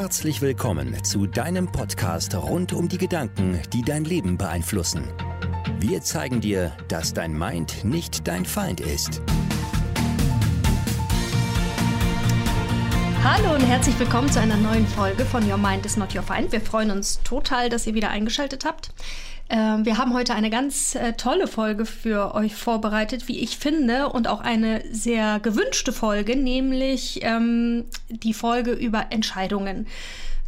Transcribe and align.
Herzlich 0.00 0.40
willkommen 0.40 1.02
zu 1.02 1.26
deinem 1.26 1.72
Podcast 1.72 2.32
rund 2.32 2.72
um 2.72 2.88
die 2.88 2.98
Gedanken, 2.98 3.60
die 3.72 3.82
dein 3.82 4.04
Leben 4.04 4.38
beeinflussen. 4.38 5.02
Wir 5.80 6.02
zeigen 6.02 6.40
dir, 6.40 6.70
dass 6.86 7.14
dein 7.14 7.36
Mind 7.36 7.84
nicht 7.84 8.28
dein 8.28 8.44
Feind 8.44 8.78
ist. 8.78 9.20
Hallo 13.24 13.54
und 13.54 13.62
herzlich 13.62 13.98
willkommen 13.98 14.30
zu 14.30 14.40
einer 14.40 14.56
neuen 14.56 14.86
Folge 14.86 15.24
von 15.24 15.48
Your 15.50 15.58
Mind 15.58 15.84
is 15.84 15.96
Not 15.96 16.14
Your 16.14 16.22
Feind. 16.22 16.52
Wir 16.52 16.60
freuen 16.60 16.90
uns 16.92 17.20
total, 17.24 17.68
dass 17.68 17.86
ihr 17.86 17.94
wieder 17.94 18.10
eingeschaltet 18.10 18.64
habt. 18.64 18.90
Ähm, 19.50 19.84
wir 19.84 19.98
haben 19.98 20.14
heute 20.14 20.34
eine 20.34 20.50
ganz 20.50 20.94
äh, 20.94 21.14
tolle 21.14 21.48
Folge 21.48 21.84
für 21.84 22.34
euch 22.34 22.54
vorbereitet, 22.54 23.26
wie 23.26 23.40
ich 23.40 23.58
finde, 23.58 24.08
und 24.10 24.28
auch 24.28 24.40
eine 24.40 24.82
sehr 24.92 25.40
gewünschte 25.40 25.92
Folge, 25.92 26.36
nämlich 26.36 27.20
ähm, 27.22 27.86
die 28.08 28.34
Folge 28.34 28.70
über 28.70 29.06
Entscheidungen. 29.10 29.86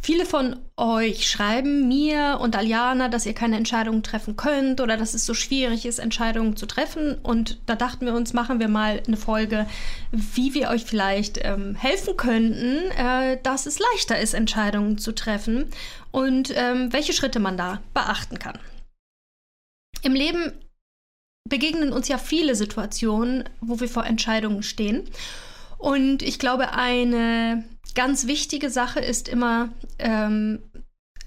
Viele 0.03 0.25
von 0.25 0.57
euch 0.77 1.29
schreiben 1.29 1.87
mir 1.87 2.39
und 2.41 2.55
Aliana, 2.55 3.07
dass 3.07 3.27
ihr 3.27 3.35
keine 3.35 3.55
Entscheidungen 3.55 4.01
treffen 4.01 4.35
könnt 4.35 4.81
oder 4.81 4.97
dass 4.97 5.13
es 5.13 5.27
so 5.27 5.35
schwierig 5.35 5.85
ist, 5.85 5.99
Entscheidungen 5.99 6.55
zu 6.57 6.65
treffen. 6.65 7.19
Und 7.21 7.59
da 7.67 7.75
dachten 7.75 8.07
wir 8.07 8.15
uns, 8.15 8.33
machen 8.33 8.59
wir 8.59 8.67
mal 8.67 9.03
eine 9.05 9.15
Folge, 9.17 9.67
wie 10.11 10.55
wir 10.55 10.69
euch 10.69 10.85
vielleicht 10.85 11.39
ähm, 11.43 11.75
helfen 11.75 12.17
könnten, 12.17 12.89
äh, 12.97 13.37
dass 13.43 13.67
es 13.67 13.77
leichter 13.77 14.19
ist, 14.19 14.33
Entscheidungen 14.33 14.97
zu 14.97 15.11
treffen 15.11 15.67
und 16.09 16.51
ähm, 16.55 16.91
welche 16.91 17.13
Schritte 17.13 17.39
man 17.39 17.55
da 17.55 17.79
beachten 17.93 18.39
kann. 18.39 18.57
Im 20.01 20.13
Leben 20.13 20.51
begegnen 21.47 21.93
uns 21.93 22.07
ja 22.07 22.17
viele 22.17 22.55
Situationen, 22.55 23.47
wo 23.59 23.79
wir 23.79 23.87
vor 23.87 24.07
Entscheidungen 24.07 24.63
stehen. 24.63 25.07
Und 25.77 26.23
ich 26.23 26.39
glaube, 26.39 26.73
eine 26.73 27.63
ganz 27.95 28.27
wichtige 28.27 28.69
Sache 28.69 28.99
ist 28.99 29.27
immer, 29.27 29.69
ähm, 29.99 30.59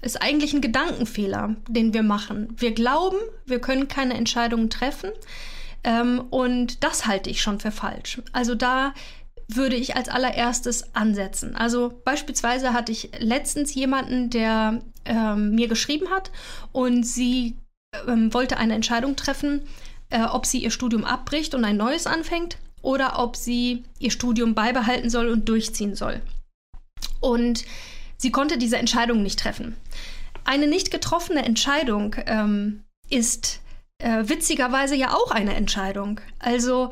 ist 0.01 0.21
eigentlich 0.21 0.53
ein 0.53 0.61
Gedankenfehler, 0.61 1.55
den 1.67 1.93
wir 1.93 2.03
machen. 2.03 2.53
Wir 2.57 2.73
glauben, 2.73 3.17
wir 3.45 3.59
können 3.59 3.87
keine 3.87 4.13
Entscheidungen 4.15 4.69
treffen. 4.69 5.11
Ähm, 5.83 6.25
und 6.29 6.83
das 6.83 7.05
halte 7.05 7.29
ich 7.29 7.41
schon 7.41 7.59
für 7.59 7.71
falsch. 7.71 8.21
Also 8.31 8.55
da 8.55 8.93
würde 9.47 9.75
ich 9.75 9.95
als 9.95 10.09
allererstes 10.09 10.95
ansetzen. 10.95 11.55
Also 11.55 12.01
beispielsweise 12.03 12.73
hatte 12.73 12.91
ich 12.91 13.11
letztens 13.19 13.73
jemanden, 13.75 14.29
der 14.29 14.81
ähm, 15.05 15.51
mir 15.51 15.67
geschrieben 15.67 16.09
hat 16.09 16.31
und 16.71 17.03
sie 17.03 17.57
ähm, 18.07 18.33
wollte 18.33 18.57
eine 18.57 18.73
Entscheidung 18.73 19.15
treffen, 19.15 19.61
äh, 20.09 20.23
ob 20.23 20.45
sie 20.45 20.63
ihr 20.63 20.71
Studium 20.71 21.05
abbricht 21.05 21.53
und 21.53 21.63
ein 21.63 21.77
neues 21.77 22.07
anfängt 22.07 22.57
oder 22.81 23.19
ob 23.19 23.35
sie 23.35 23.83
ihr 23.99 24.11
Studium 24.11 24.55
beibehalten 24.55 25.09
soll 25.09 25.29
und 25.29 25.47
durchziehen 25.47 25.95
soll. 25.95 26.21
Und 27.25 27.65
sie 28.17 28.31
konnte 28.31 28.57
diese 28.59 28.77
Entscheidung 28.77 29.23
nicht 29.23 29.39
treffen. 29.39 29.75
Eine 30.43 30.67
nicht 30.67 30.91
getroffene 30.91 31.43
Entscheidung 31.43 32.15
ähm, 32.27 32.83
ist 33.09 33.61
äh, 33.97 34.23
witzigerweise 34.27 34.95
ja 34.95 35.13
auch 35.13 35.31
eine 35.31 35.55
Entscheidung. 35.55 36.21
Also 36.37 36.91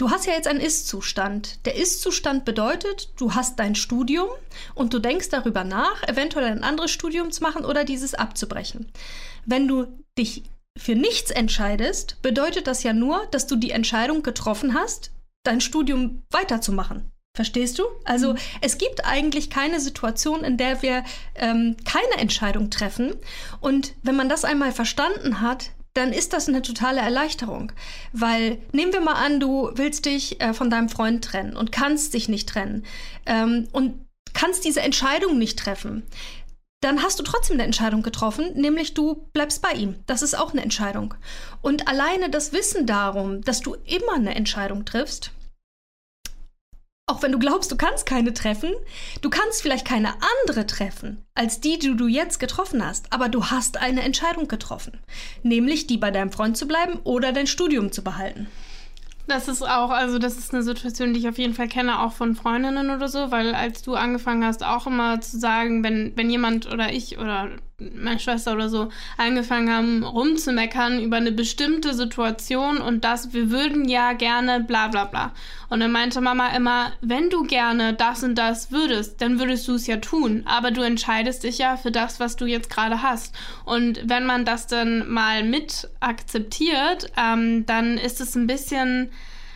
Du 0.00 0.12
hast 0.12 0.26
ja 0.26 0.34
jetzt 0.34 0.46
einen 0.46 0.60
Ist-Zustand. 0.60 1.66
Der 1.66 1.74
Ist-Zustand 1.74 2.44
bedeutet, 2.44 3.10
du 3.16 3.34
hast 3.34 3.58
dein 3.58 3.74
Studium 3.74 4.28
und 4.76 4.94
du 4.94 5.00
denkst 5.00 5.28
darüber 5.30 5.64
nach, 5.64 6.04
eventuell 6.06 6.44
ein 6.44 6.62
anderes 6.62 6.92
Studium 6.92 7.32
zu 7.32 7.42
machen 7.42 7.64
oder 7.64 7.84
dieses 7.84 8.14
abzubrechen. 8.14 8.92
Wenn 9.44 9.66
du 9.66 9.88
dich 10.16 10.44
für 10.78 10.94
nichts 10.94 11.32
entscheidest, 11.32 12.22
bedeutet 12.22 12.68
das 12.68 12.84
ja 12.84 12.92
nur, 12.92 13.26
dass 13.32 13.48
du 13.48 13.56
die 13.56 13.72
Entscheidung 13.72 14.22
getroffen 14.22 14.74
hast, 14.74 15.10
dein 15.42 15.60
Studium 15.60 16.22
weiterzumachen. 16.30 17.10
Verstehst 17.38 17.78
du? 17.78 17.84
Also 18.04 18.32
mhm. 18.32 18.38
es 18.62 18.78
gibt 18.78 19.04
eigentlich 19.04 19.48
keine 19.48 19.78
Situation, 19.78 20.42
in 20.42 20.56
der 20.56 20.82
wir 20.82 21.04
ähm, 21.36 21.76
keine 21.84 22.20
Entscheidung 22.20 22.68
treffen. 22.68 23.14
Und 23.60 23.94
wenn 24.02 24.16
man 24.16 24.28
das 24.28 24.44
einmal 24.44 24.72
verstanden 24.72 25.40
hat, 25.40 25.70
dann 25.94 26.12
ist 26.12 26.32
das 26.32 26.48
eine 26.48 26.62
totale 26.62 27.00
Erleichterung. 27.00 27.70
Weil 28.12 28.58
nehmen 28.72 28.92
wir 28.92 29.00
mal 29.00 29.24
an, 29.24 29.38
du 29.38 29.70
willst 29.76 30.06
dich 30.06 30.40
äh, 30.40 30.52
von 30.52 30.68
deinem 30.68 30.88
Freund 30.88 31.24
trennen 31.24 31.56
und 31.56 31.70
kannst 31.70 32.12
dich 32.14 32.28
nicht 32.28 32.48
trennen 32.48 32.84
ähm, 33.24 33.68
und 33.70 34.04
kannst 34.34 34.64
diese 34.64 34.80
Entscheidung 34.80 35.38
nicht 35.38 35.60
treffen. 35.60 36.02
Dann 36.80 37.04
hast 37.04 37.20
du 37.20 37.22
trotzdem 37.22 37.54
eine 37.54 37.62
Entscheidung 37.62 38.02
getroffen, 38.02 38.50
nämlich 38.54 38.94
du 38.94 39.28
bleibst 39.32 39.62
bei 39.62 39.74
ihm. 39.74 39.94
Das 40.06 40.22
ist 40.22 40.36
auch 40.36 40.50
eine 40.50 40.62
Entscheidung. 40.62 41.14
Und 41.62 41.86
alleine 41.86 42.30
das 42.30 42.52
Wissen 42.52 42.84
darum, 42.84 43.42
dass 43.42 43.60
du 43.60 43.76
immer 43.84 44.14
eine 44.14 44.34
Entscheidung 44.34 44.84
triffst, 44.84 45.30
auch 47.08 47.22
wenn 47.22 47.32
du 47.32 47.38
glaubst, 47.38 47.72
du 47.72 47.76
kannst 47.76 48.06
keine 48.06 48.34
treffen, 48.34 48.72
du 49.22 49.30
kannst 49.30 49.62
vielleicht 49.62 49.86
keine 49.86 50.14
andere 50.42 50.66
treffen, 50.66 51.24
als 51.34 51.60
die, 51.60 51.78
die 51.78 51.96
du 51.96 52.06
jetzt 52.06 52.38
getroffen 52.38 52.86
hast, 52.86 53.12
aber 53.12 53.28
du 53.28 53.46
hast 53.46 53.78
eine 53.78 54.02
Entscheidung 54.02 54.46
getroffen, 54.46 54.98
nämlich 55.42 55.86
die 55.86 55.96
bei 55.96 56.10
deinem 56.10 56.30
Freund 56.30 56.56
zu 56.56 56.68
bleiben 56.68 57.00
oder 57.04 57.32
dein 57.32 57.46
Studium 57.46 57.92
zu 57.92 58.04
behalten. 58.04 58.46
Das 59.26 59.46
ist 59.46 59.62
auch, 59.62 59.90
also 59.90 60.18
das 60.18 60.38
ist 60.38 60.54
eine 60.54 60.62
Situation, 60.62 61.12
die 61.12 61.20
ich 61.20 61.28
auf 61.28 61.38
jeden 61.38 61.52
Fall 61.52 61.68
kenne, 61.68 62.00
auch 62.00 62.12
von 62.12 62.34
Freundinnen 62.34 62.90
oder 62.90 63.08
so, 63.08 63.30
weil 63.30 63.54
als 63.54 63.82
du 63.82 63.94
angefangen 63.94 64.44
hast, 64.44 64.64
auch 64.64 64.86
immer 64.86 65.20
zu 65.20 65.38
sagen, 65.38 65.84
wenn, 65.84 66.12
wenn 66.16 66.30
jemand 66.30 66.72
oder 66.72 66.92
ich 66.92 67.18
oder 67.18 67.50
meine 67.80 68.18
Schwester 68.18 68.54
oder 68.54 68.68
so 68.68 68.88
angefangen 69.18 69.72
haben, 69.72 70.02
rumzumeckern 70.02 71.00
über 71.00 71.16
eine 71.16 71.30
bestimmte 71.30 71.94
Situation 71.94 72.78
und 72.78 73.04
das, 73.04 73.32
wir 73.32 73.52
würden 73.52 73.88
ja 73.88 74.14
gerne 74.14 74.58
bla 74.60 74.88
bla 74.88 75.04
bla. 75.04 75.32
Und 75.68 75.78
dann 75.78 75.92
meinte 75.92 76.20
Mama 76.20 76.48
immer, 76.56 76.90
wenn 77.02 77.30
du 77.30 77.44
gerne 77.44 77.94
das 77.94 78.24
und 78.24 78.34
das 78.34 78.72
würdest, 78.72 79.20
dann 79.20 79.38
würdest 79.38 79.68
du 79.68 79.74
es 79.74 79.86
ja 79.86 79.98
tun, 79.98 80.42
aber 80.44 80.72
du 80.72 80.82
entscheidest 80.82 81.44
dich 81.44 81.58
ja 81.58 81.76
für 81.76 81.92
das, 81.92 82.18
was 82.18 82.34
du 82.34 82.46
jetzt 82.46 82.68
gerade 82.68 83.00
hast. 83.02 83.32
Und 83.64 84.00
wenn 84.08 84.26
man 84.26 84.44
das 84.44 84.66
dann 84.66 85.08
mal 85.08 85.44
mit 85.44 85.88
akzeptiert, 86.00 87.12
ähm, 87.16 87.64
dann 87.66 87.96
ist 87.96 88.20
es 88.20 88.34
ein 88.34 88.48
bisschen 88.48 89.12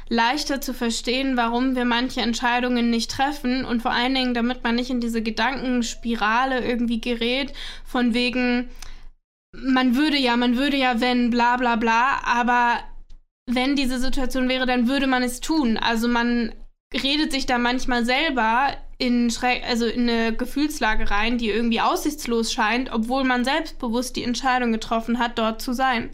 leichter 0.08 0.60
zu 0.60 0.74
verstehen, 0.74 1.36
warum 1.36 1.76
wir 1.76 1.84
manche 1.84 2.20
Entscheidungen 2.20 2.90
nicht 2.90 3.10
treffen 3.10 3.64
und 3.64 3.82
vor 3.82 3.92
allen 3.92 4.14
Dingen, 4.14 4.34
damit 4.34 4.62
man 4.62 4.74
nicht 4.74 4.90
in 4.90 5.00
diese 5.00 5.22
Gedankenspirale 5.22 6.60
irgendwie 6.64 7.00
gerät, 7.00 7.52
von 7.84 8.14
wegen, 8.14 8.68
man 9.56 9.96
würde 9.96 10.18
ja, 10.18 10.36
man 10.36 10.56
würde 10.56 10.76
ja, 10.76 11.00
wenn, 11.00 11.30
bla 11.30 11.56
bla 11.56 11.76
bla, 11.76 12.20
aber 12.24 12.80
wenn 13.46 13.76
diese 13.76 13.98
Situation 13.98 14.48
wäre, 14.48 14.66
dann 14.66 14.88
würde 14.88 15.06
man 15.06 15.22
es 15.22 15.40
tun. 15.40 15.76
Also 15.76 16.08
man 16.08 16.52
redet 16.94 17.32
sich 17.32 17.46
da 17.46 17.58
manchmal 17.58 18.04
selber 18.04 18.76
in, 18.98 19.32
also 19.66 19.86
in 19.86 20.08
eine 20.08 20.32
Gefühlslage 20.34 21.10
rein, 21.10 21.38
die 21.38 21.50
irgendwie 21.50 21.80
aussichtslos 21.80 22.52
scheint, 22.52 22.92
obwohl 22.92 23.24
man 23.24 23.44
selbstbewusst 23.44 24.16
die 24.16 24.24
Entscheidung 24.24 24.72
getroffen 24.72 25.19
hat, 25.19 25.38
dort 25.38 25.60
zu 25.60 25.72
sein. 25.72 26.10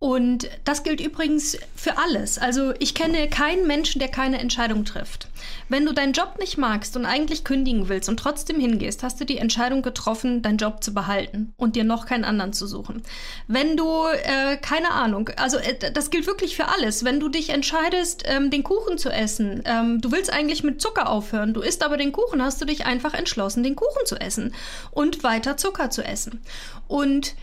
Und 0.00 0.48
das 0.62 0.84
gilt 0.84 1.00
übrigens 1.00 1.58
für 1.74 1.98
alles. 1.98 2.38
Also 2.38 2.72
ich 2.78 2.94
kenne 2.94 3.28
keinen 3.28 3.66
Menschen, 3.66 3.98
der 3.98 4.06
keine 4.08 4.38
Entscheidung 4.38 4.84
trifft. 4.84 5.26
Wenn 5.68 5.84
du 5.84 5.92
deinen 5.92 6.12
Job 6.12 6.36
nicht 6.38 6.56
magst 6.56 6.96
und 6.96 7.04
eigentlich 7.04 7.42
kündigen 7.42 7.88
willst 7.88 8.08
und 8.08 8.16
trotzdem 8.16 8.60
hingehst, 8.60 9.02
hast 9.02 9.20
du 9.20 9.24
die 9.24 9.38
Entscheidung 9.38 9.82
getroffen, 9.82 10.40
deinen 10.40 10.58
Job 10.58 10.84
zu 10.84 10.94
behalten 10.94 11.52
und 11.56 11.74
dir 11.74 11.82
noch 11.82 12.06
keinen 12.06 12.24
anderen 12.24 12.52
zu 12.52 12.68
suchen. 12.68 13.02
Wenn 13.48 13.76
du, 13.76 14.04
äh, 14.06 14.56
keine 14.58 14.92
Ahnung, 14.92 15.30
also 15.36 15.58
äh, 15.58 15.90
das 15.92 16.10
gilt 16.10 16.28
wirklich 16.28 16.54
für 16.54 16.68
alles. 16.68 17.04
Wenn 17.04 17.18
du 17.18 17.28
dich 17.28 17.50
entscheidest, 17.50 18.22
ähm, 18.26 18.50
den 18.50 18.62
Kuchen 18.62 18.98
zu 18.98 19.10
essen, 19.10 19.62
ähm, 19.64 20.00
du 20.00 20.12
willst 20.12 20.32
eigentlich 20.32 20.62
mit 20.62 20.80
Zucker 20.80 21.08
aufhören, 21.08 21.54
du 21.54 21.60
isst 21.60 21.82
aber 21.82 21.96
den 21.96 22.12
Kuchen, 22.12 22.40
hast 22.40 22.60
du 22.60 22.66
dich 22.66 22.86
einfach 22.86 23.14
entschlossen, 23.14 23.64
den 23.64 23.74
Kuchen 23.74 24.06
zu 24.06 24.14
essen 24.14 24.54
und 24.92 25.24
weiter 25.24 25.56
Zucker 25.56 25.90
zu 25.90 26.04
essen. 26.04 26.40
Und 26.86 27.34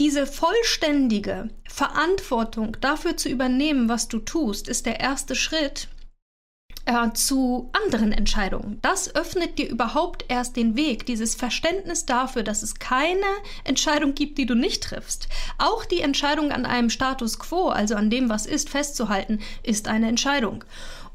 diese 0.00 0.26
vollständige 0.26 1.50
Verantwortung 1.68 2.78
dafür 2.80 3.18
zu 3.18 3.28
übernehmen, 3.28 3.88
was 3.90 4.08
du 4.08 4.18
tust, 4.18 4.66
ist 4.66 4.86
der 4.86 4.98
erste 4.98 5.34
Schritt 5.34 5.88
äh, 6.86 7.12
zu 7.12 7.70
anderen 7.74 8.10
Entscheidungen. 8.10 8.78
Das 8.80 9.14
öffnet 9.14 9.58
dir 9.58 9.68
überhaupt 9.68 10.24
erst 10.28 10.56
den 10.56 10.74
Weg, 10.74 11.04
dieses 11.04 11.34
Verständnis 11.34 12.06
dafür, 12.06 12.42
dass 12.42 12.62
es 12.62 12.76
keine 12.76 13.26
Entscheidung 13.64 14.14
gibt, 14.14 14.38
die 14.38 14.46
du 14.46 14.54
nicht 14.54 14.82
triffst. 14.82 15.28
Auch 15.58 15.84
die 15.84 16.00
Entscheidung 16.00 16.50
an 16.50 16.64
einem 16.64 16.88
Status 16.88 17.38
quo, 17.38 17.68
also 17.68 17.94
an 17.94 18.08
dem, 18.08 18.30
was 18.30 18.46
ist, 18.46 18.70
festzuhalten, 18.70 19.40
ist 19.62 19.86
eine 19.86 20.08
Entscheidung. 20.08 20.64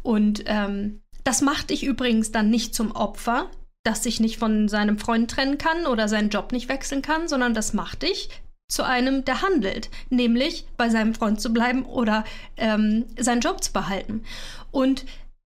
Und 0.03 0.43
ähm, 0.45 1.01
das 1.23 1.41
macht 1.41 1.71
dich 1.71 1.83
übrigens 1.83 2.31
dann 2.31 2.51
nicht 2.51 2.75
zum 2.75 2.91
Opfer, 2.91 3.49
das 3.83 4.03
sich 4.03 4.19
nicht 4.19 4.37
von 4.37 4.67
seinem 4.67 4.99
Freund 4.99 5.31
trennen 5.31 5.57
kann 5.57 5.87
oder 5.87 6.07
seinen 6.07 6.29
Job 6.29 6.51
nicht 6.51 6.69
wechseln 6.69 7.01
kann, 7.01 7.27
sondern 7.27 7.55
das 7.55 7.73
macht 7.73 8.03
dich 8.03 8.29
zu 8.67 8.83
einem, 8.83 9.25
der 9.25 9.41
handelt, 9.41 9.89
nämlich 10.09 10.65
bei 10.77 10.89
seinem 10.89 11.13
Freund 11.13 11.39
zu 11.39 11.53
bleiben 11.53 11.85
oder 11.85 12.23
ähm, 12.57 13.05
seinen 13.17 13.41
Job 13.41 13.63
zu 13.63 13.71
behalten. 13.71 14.23
Und 14.71 15.05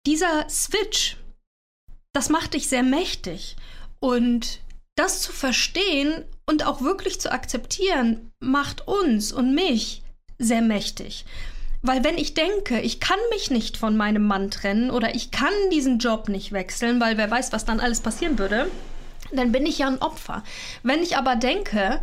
dieser 0.06 0.48
Switch, 0.48 1.16
das 2.12 2.28
macht 2.28 2.54
dich 2.54 2.68
sehr 2.68 2.82
mächtig. 2.82 3.56
Und 4.00 4.60
das 4.94 5.22
zu 5.22 5.32
verstehen 5.32 6.24
und 6.46 6.66
auch 6.66 6.82
wirklich 6.82 7.20
zu 7.20 7.32
akzeptieren, 7.32 8.32
macht 8.40 8.86
uns 8.86 9.32
und 9.32 9.54
mich 9.54 10.02
sehr 10.38 10.62
mächtig. 10.62 11.24
Weil 11.82 12.02
wenn 12.02 12.18
ich 12.18 12.34
denke, 12.34 12.80
ich 12.80 12.98
kann 12.98 13.18
mich 13.30 13.50
nicht 13.50 13.76
von 13.76 13.96
meinem 13.96 14.26
Mann 14.26 14.50
trennen 14.50 14.90
oder 14.90 15.14
ich 15.14 15.30
kann 15.30 15.52
diesen 15.72 15.98
Job 15.98 16.28
nicht 16.28 16.52
wechseln, 16.52 17.00
weil 17.00 17.16
wer 17.16 17.30
weiß, 17.30 17.52
was 17.52 17.64
dann 17.64 17.80
alles 17.80 18.00
passieren 18.00 18.38
würde, 18.38 18.68
dann 19.32 19.52
bin 19.52 19.66
ich 19.66 19.78
ja 19.78 19.86
ein 19.86 20.02
Opfer. 20.02 20.42
Wenn 20.82 21.02
ich 21.02 21.16
aber 21.16 21.36
denke, 21.36 22.00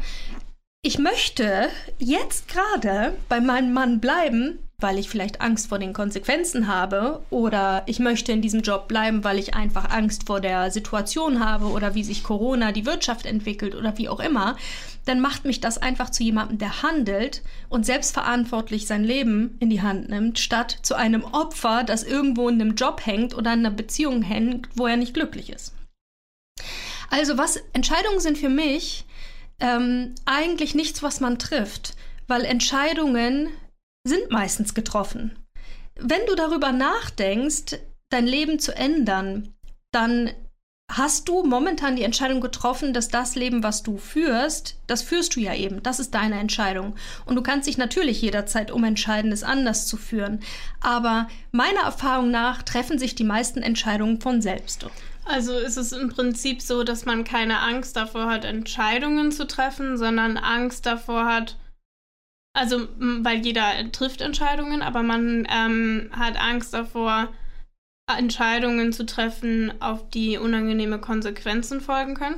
ich 0.86 1.00
möchte 1.00 1.70
jetzt 1.98 2.48
gerade 2.48 3.16
bei 3.28 3.42
meinem 3.42 3.74
Mann 3.74 4.00
bleiben, 4.00 4.60
weil 4.78 5.00
ich 5.00 5.10
vielleicht 5.10 5.42
Angst 5.42 5.70
vor 5.70 5.80
den 5.80 5.94
Konsequenzen 5.94 6.68
habe 6.68 7.24
oder 7.32 7.82
ich 7.88 7.98
möchte 7.98 8.32
in 8.32 8.44
diesem 8.44 8.62
Job 8.62 8.88
bleiben, 8.88 9.24
weil 9.24 9.40
ich 9.40 9.56
einfach 9.56 9.90
Angst 9.90 10.28
vor 10.28 10.42
der 10.42 10.70
Situation 10.70 11.44
habe 11.44 11.72
oder 11.72 11.96
wie 11.96 12.04
sich 12.04 12.24
Corona 12.24 12.72
die 12.72 12.86
Wirtschaft 12.86 13.26
entwickelt 13.26 13.74
oder 13.74 13.98
wie 13.98 14.10
auch 14.10 14.20
immer, 14.20 14.58
dann 15.06 15.22
macht 15.22 15.44
mich 15.44 15.60
das 15.60 15.80
einfach 15.80 16.12
zu 16.12 16.22
jemandem, 16.22 16.60
der 16.60 16.84
handelt 16.84 17.42
und 17.68 17.84
selbstverantwortlich 17.88 18.86
sein 18.86 19.04
Leben 19.04 19.58
in 19.60 19.72
die 19.72 19.82
Hand 19.82 20.10
nimmt, 20.10 20.38
statt 20.38 20.78
zu 20.84 20.94
einem 20.94 21.24
Opfer, 21.24 21.84
das 21.84 22.04
irgendwo 22.04 22.48
in 22.48 22.62
einem 22.62 22.76
Job 22.76 23.04
hängt 23.04 23.34
oder 23.34 23.54
in 23.54 23.66
einer 23.66 23.72
Beziehung 23.72 24.22
hängt, 24.22 24.68
wo 24.76 24.86
er 24.86 24.98
nicht 24.98 25.16
glücklich 25.16 25.50
ist. 25.50 25.74
Also 27.10 27.40
was 27.40 27.58
Entscheidungen 27.74 28.20
sind 28.20 28.38
für 28.38 28.50
mich 28.50 29.06
ähm, 29.60 30.16
eigentlich 30.26 30.76
nichts, 30.76 31.04
was 31.04 31.20
man 31.20 31.40
trifft, 31.40 31.96
weil 32.28 32.46
Entscheidungen 32.46 33.50
sind 34.06 34.32
meistens 34.32 34.74
getroffen. 34.74 35.38
Wenn 35.96 36.26
du 36.28 36.36
darüber 36.36 36.72
nachdenkst, 36.72 37.78
dein 38.10 38.28
Leben 38.28 38.60
zu 38.60 38.76
ändern, 38.76 39.54
dann 39.92 40.32
hast 40.92 41.28
du 41.28 41.44
momentan 41.44 41.96
die 41.96 42.04
Entscheidung 42.04 42.42
getroffen, 42.42 42.94
dass 42.94 43.08
das 43.08 43.36
Leben, 43.36 43.64
was 43.64 43.82
du 43.82 43.98
führst, 43.98 44.78
das 44.88 45.02
führst 45.02 45.36
du 45.36 45.40
ja 45.40 45.56
eben. 45.56 45.82
Das 45.82 46.00
ist 46.00 46.14
deine 46.14 46.40
Entscheidung. 46.40 46.96
Und 47.26 47.36
du 47.36 47.42
kannst 47.42 47.68
dich 47.68 47.78
natürlich 47.78 48.22
jederzeit 48.22 48.72
umentscheiden, 48.72 49.32
es 49.32 49.44
anders 49.44 49.88
zu 49.88 49.98
führen. 49.98 50.42
Aber 50.82 51.28
meiner 51.52 51.82
Erfahrung 51.82 52.30
nach 52.30 52.62
treffen 52.62 53.00
sich 53.00 53.16
die 53.16 53.24
meisten 53.24 53.64
Entscheidungen 53.64 54.22
von 54.22 54.42
selbst. 54.42 54.86
Also 55.26 55.58
ist 55.58 55.78
es 55.78 55.92
im 55.92 56.10
Prinzip 56.10 56.62
so, 56.62 56.84
dass 56.84 57.06
man 57.06 57.24
keine 57.24 57.60
Angst 57.60 57.96
davor 57.96 58.28
hat, 58.28 58.46
Entscheidungen 58.46 59.32
zu 59.32 59.48
treffen, 59.48 59.98
sondern 59.98 60.38
Angst 60.38 60.86
davor 60.86 61.26
hat, 61.26 61.58
also 62.54 62.88
weil 63.00 63.44
jeder 63.44 63.92
trifft 63.92 64.22
Entscheidungen, 64.22 64.82
aber 64.82 65.02
man 65.02 65.48
ähm, 65.50 66.10
hat 66.12 66.40
Angst 66.40 66.74
davor, 66.74 67.34
Entscheidungen 68.08 68.94
zu 68.94 69.06
treffen, 69.06 69.74
auf 69.82 70.10
die 70.12 70.38
unangenehme 70.38 71.00
Konsequenzen 71.00 71.82
folgen 71.82 72.14
können. 72.14 72.38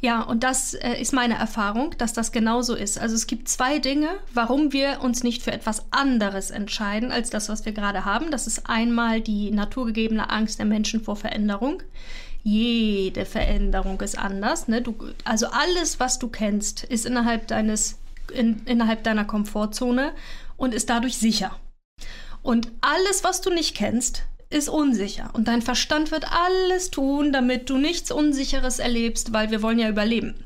Ja, 0.00 0.22
und 0.22 0.44
das 0.44 0.74
äh, 0.74 1.00
ist 1.00 1.12
meine 1.12 1.34
Erfahrung, 1.34 1.94
dass 1.98 2.12
das 2.12 2.32
genauso 2.32 2.74
ist. 2.74 2.98
Also 2.98 3.14
es 3.14 3.26
gibt 3.26 3.48
zwei 3.48 3.78
Dinge, 3.78 4.08
warum 4.32 4.72
wir 4.72 5.00
uns 5.02 5.22
nicht 5.22 5.42
für 5.42 5.52
etwas 5.52 5.86
anderes 5.90 6.50
entscheiden 6.50 7.10
als 7.10 7.30
das, 7.30 7.48
was 7.48 7.64
wir 7.64 7.72
gerade 7.72 8.04
haben. 8.04 8.30
Das 8.30 8.46
ist 8.46 8.68
einmal 8.68 9.20
die 9.20 9.50
naturgegebene 9.50 10.30
Angst 10.30 10.58
der 10.58 10.66
Menschen 10.66 11.02
vor 11.02 11.16
Veränderung. 11.16 11.82
Jede 12.42 13.24
Veränderung 13.24 14.00
ist 14.02 14.18
anders. 14.18 14.68
Ne? 14.68 14.82
Du, 14.82 14.94
also 15.24 15.46
alles, 15.46 16.00
was 16.00 16.18
du 16.18 16.28
kennst, 16.28 16.84
ist 16.84 17.06
innerhalb 17.06 17.46
deines 17.46 17.98
in, 18.32 18.62
innerhalb 18.66 19.04
deiner 19.04 19.24
Komfortzone 19.24 20.12
und 20.56 20.74
ist 20.74 20.90
dadurch 20.90 21.16
sicher. 21.18 21.56
Und 22.42 22.70
alles, 22.80 23.24
was 23.24 23.40
du 23.40 23.50
nicht 23.50 23.74
kennst, 23.74 24.24
ist 24.54 24.68
unsicher. 24.68 25.30
Und 25.32 25.48
dein 25.48 25.62
Verstand 25.62 26.12
wird 26.12 26.26
alles 26.30 26.90
tun, 26.90 27.32
damit 27.32 27.68
du 27.68 27.76
nichts 27.76 28.12
Unsicheres 28.12 28.78
erlebst, 28.78 29.32
weil 29.32 29.50
wir 29.50 29.62
wollen 29.62 29.80
ja 29.80 29.88
überleben. 29.88 30.44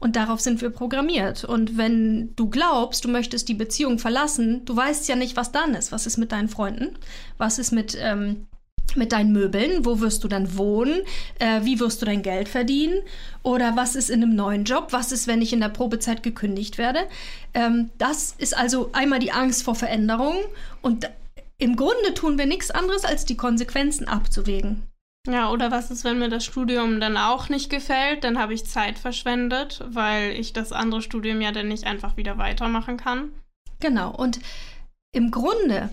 Und 0.00 0.16
darauf 0.16 0.40
sind 0.40 0.62
wir 0.62 0.70
programmiert. 0.70 1.44
Und 1.44 1.76
wenn 1.76 2.34
du 2.36 2.48
glaubst, 2.48 3.04
du 3.04 3.08
möchtest 3.08 3.48
die 3.48 3.54
Beziehung 3.54 3.98
verlassen, 3.98 4.64
du 4.64 4.74
weißt 4.74 5.06
ja 5.08 5.14
nicht, 5.14 5.36
was 5.36 5.52
dann 5.52 5.74
ist. 5.74 5.92
Was 5.92 6.06
ist 6.06 6.16
mit 6.16 6.32
deinen 6.32 6.48
Freunden? 6.48 6.96
Was 7.36 7.58
ist 7.58 7.70
mit, 7.70 7.96
ähm, 8.00 8.46
mit 8.96 9.12
deinen 9.12 9.32
Möbeln? 9.32 9.84
Wo 9.84 10.00
wirst 10.00 10.24
du 10.24 10.28
dann 10.28 10.56
wohnen? 10.56 11.02
Äh, 11.38 11.60
wie 11.62 11.80
wirst 11.80 12.00
du 12.00 12.06
dein 12.06 12.22
Geld 12.22 12.48
verdienen? 12.48 13.02
Oder 13.42 13.76
was 13.76 13.94
ist 13.94 14.08
in 14.08 14.22
einem 14.22 14.34
neuen 14.34 14.64
Job? 14.64 14.88
Was 14.90 15.12
ist, 15.12 15.26
wenn 15.26 15.42
ich 15.42 15.52
in 15.52 15.60
der 15.60 15.68
Probezeit 15.68 16.22
gekündigt 16.22 16.78
werde? 16.78 17.00
Ähm, 17.52 17.90
das 17.98 18.34
ist 18.38 18.56
also 18.56 18.88
einmal 18.94 19.18
die 19.18 19.32
Angst 19.32 19.64
vor 19.64 19.74
Veränderung 19.74 20.36
und 20.80 21.10
im 21.60 21.76
Grunde 21.76 22.14
tun 22.14 22.38
wir 22.38 22.46
nichts 22.46 22.70
anderes, 22.70 23.04
als 23.04 23.24
die 23.24 23.36
Konsequenzen 23.36 24.08
abzuwägen. 24.08 24.82
Ja, 25.26 25.50
oder 25.50 25.70
was 25.70 25.90
ist, 25.90 26.04
wenn 26.04 26.18
mir 26.18 26.30
das 26.30 26.44
Studium 26.44 26.98
dann 26.98 27.18
auch 27.18 27.50
nicht 27.50 27.68
gefällt? 27.68 28.24
Dann 28.24 28.38
habe 28.38 28.54
ich 28.54 28.64
Zeit 28.64 28.98
verschwendet, 28.98 29.84
weil 29.86 30.32
ich 30.32 30.54
das 30.54 30.72
andere 30.72 31.02
Studium 31.02 31.42
ja 31.42 31.52
dann 31.52 31.68
nicht 31.68 31.84
einfach 31.84 32.16
wieder 32.16 32.38
weitermachen 32.38 32.96
kann. 32.96 33.32
Genau, 33.80 34.10
und 34.14 34.40
im 35.12 35.30
Grunde 35.30 35.90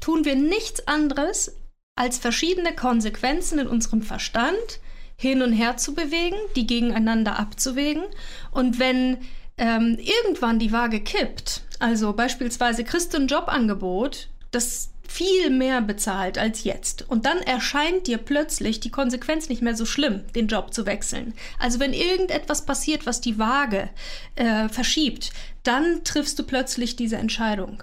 tun 0.00 0.24
wir 0.24 0.36
nichts 0.36 0.86
anderes, 0.86 1.56
als 1.96 2.18
verschiedene 2.18 2.74
Konsequenzen 2.74 3.58
in 3.58 3.66
unserem 3.66 4.02
Verstand 4.02 4.80
hin 5.16 5.42
und 5.42 5.52
her 5.52 5.76
zu 5.76 5.94
bewegen, 5.94 6.36
die 6.54 6.66
gegeneinander 6.66 7.38
abzuwägen. 7.38 8.04
Und 8.52 8.78
wenn 8.78 9.18
ähm, 9.58 9.98
irgendwann 9.98 10.58
die 10.58 10.72
Waage 10.72 11.00
kippt, 11.00 11.62
also 11.78 12.12
beispielsweise 12.12 12.84
kriegst 12.84 13.14
du 13.14 13.18
ein 13.18 13.28
Jobangebot, 13.28 14.28
das 14.54 14.90
viel 15.06 15.50
mehr 15.50 15.80
bezahlt 15.80 16.38
als 16.38 16.64
jetzt. 16.64 17.08
Und 17.08 17.24
dann 17.24 17.38
erscheint 17.38 18.06
dir 18.06 18.18
plötzlich 18.18 18.80
die 18.80 18.90
Konsequenz 18.90 19.48
nicht 19.48 19.62
mehr 19.62 19.76
so 19.76 19.86
schlimm, 19.86 20.22
den 20.34 20.48
Job 20.48 20.74
zu 20.74 20.86
wechseln. 20.86 21.34
Also 21.58 21.78
wenn 21.78 21.92
irgendetwas 21.92 22.66
passiert, 22.66 23.06
was 23.06 23.20
die 23.20 23.38
Waage 23.38 23.90
äh, 24.34 24.68
verschiebt, 24.68 25.30
dann 25.62 26.02
triffst 26.04 26.38
du 26.38 26.42
plötzlich 26.42 26.96
diese 26.96 27.16
Entscheidung. 27.16 27.82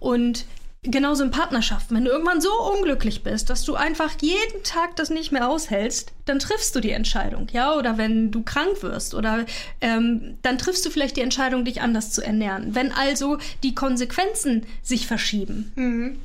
Und 0.00 0.46
genauso 0.84 1.24
in 1.24 1.30
Partnerschaften. 1.30 1.96
Wenn 1.96 2.04
du 2.04 2.10
irgendwann 2.10 2.40
so 2.40 2.50
unglücklich 2.74 3.22
bist, 3.22 3.50
dass 3.50 3.64
du 3.64 3.74
einfach 3.74 4.12
jeden 4.20 4.62
Tag 4.62 4.96
das 4.96 5.10
nicht 5.10 5.32
mehr 5.32 5.48
aushältst, 5.48 6.12
dann 6.26 6.38
triffst 6.38 6.74
du 6.76 6.80
die 6.80 6.90
Entscheidung, 6.90 7.48
ja. 7.52 7.74
Oder 7.74 7.98
wenn 7.98 8.30
du 8.30 8.42
krank 8.42 8.82
wirst 8.82 9.14
oder 9.14 9.46
ähm, 9.80 10.38
dann 10.42 10.58
triffst 10.58 10.84
du 10.86 10.90
vielleicht 10.90 11.16
die 11.16 11.22
Entscheidung, 11.22 11.64
dich 11.64 11.80
anders 11.80 12.12
zu 12.12 12.22
ernähren. 12.22 12.74
Wenn 12.74 12.92
also 12.92 13.38
die 13.62 13.74
Konsequenzen 13.74 14.66
sich 14.82 15.06
verschieben. 15.06 15.72
Mhm. 15.74 16.18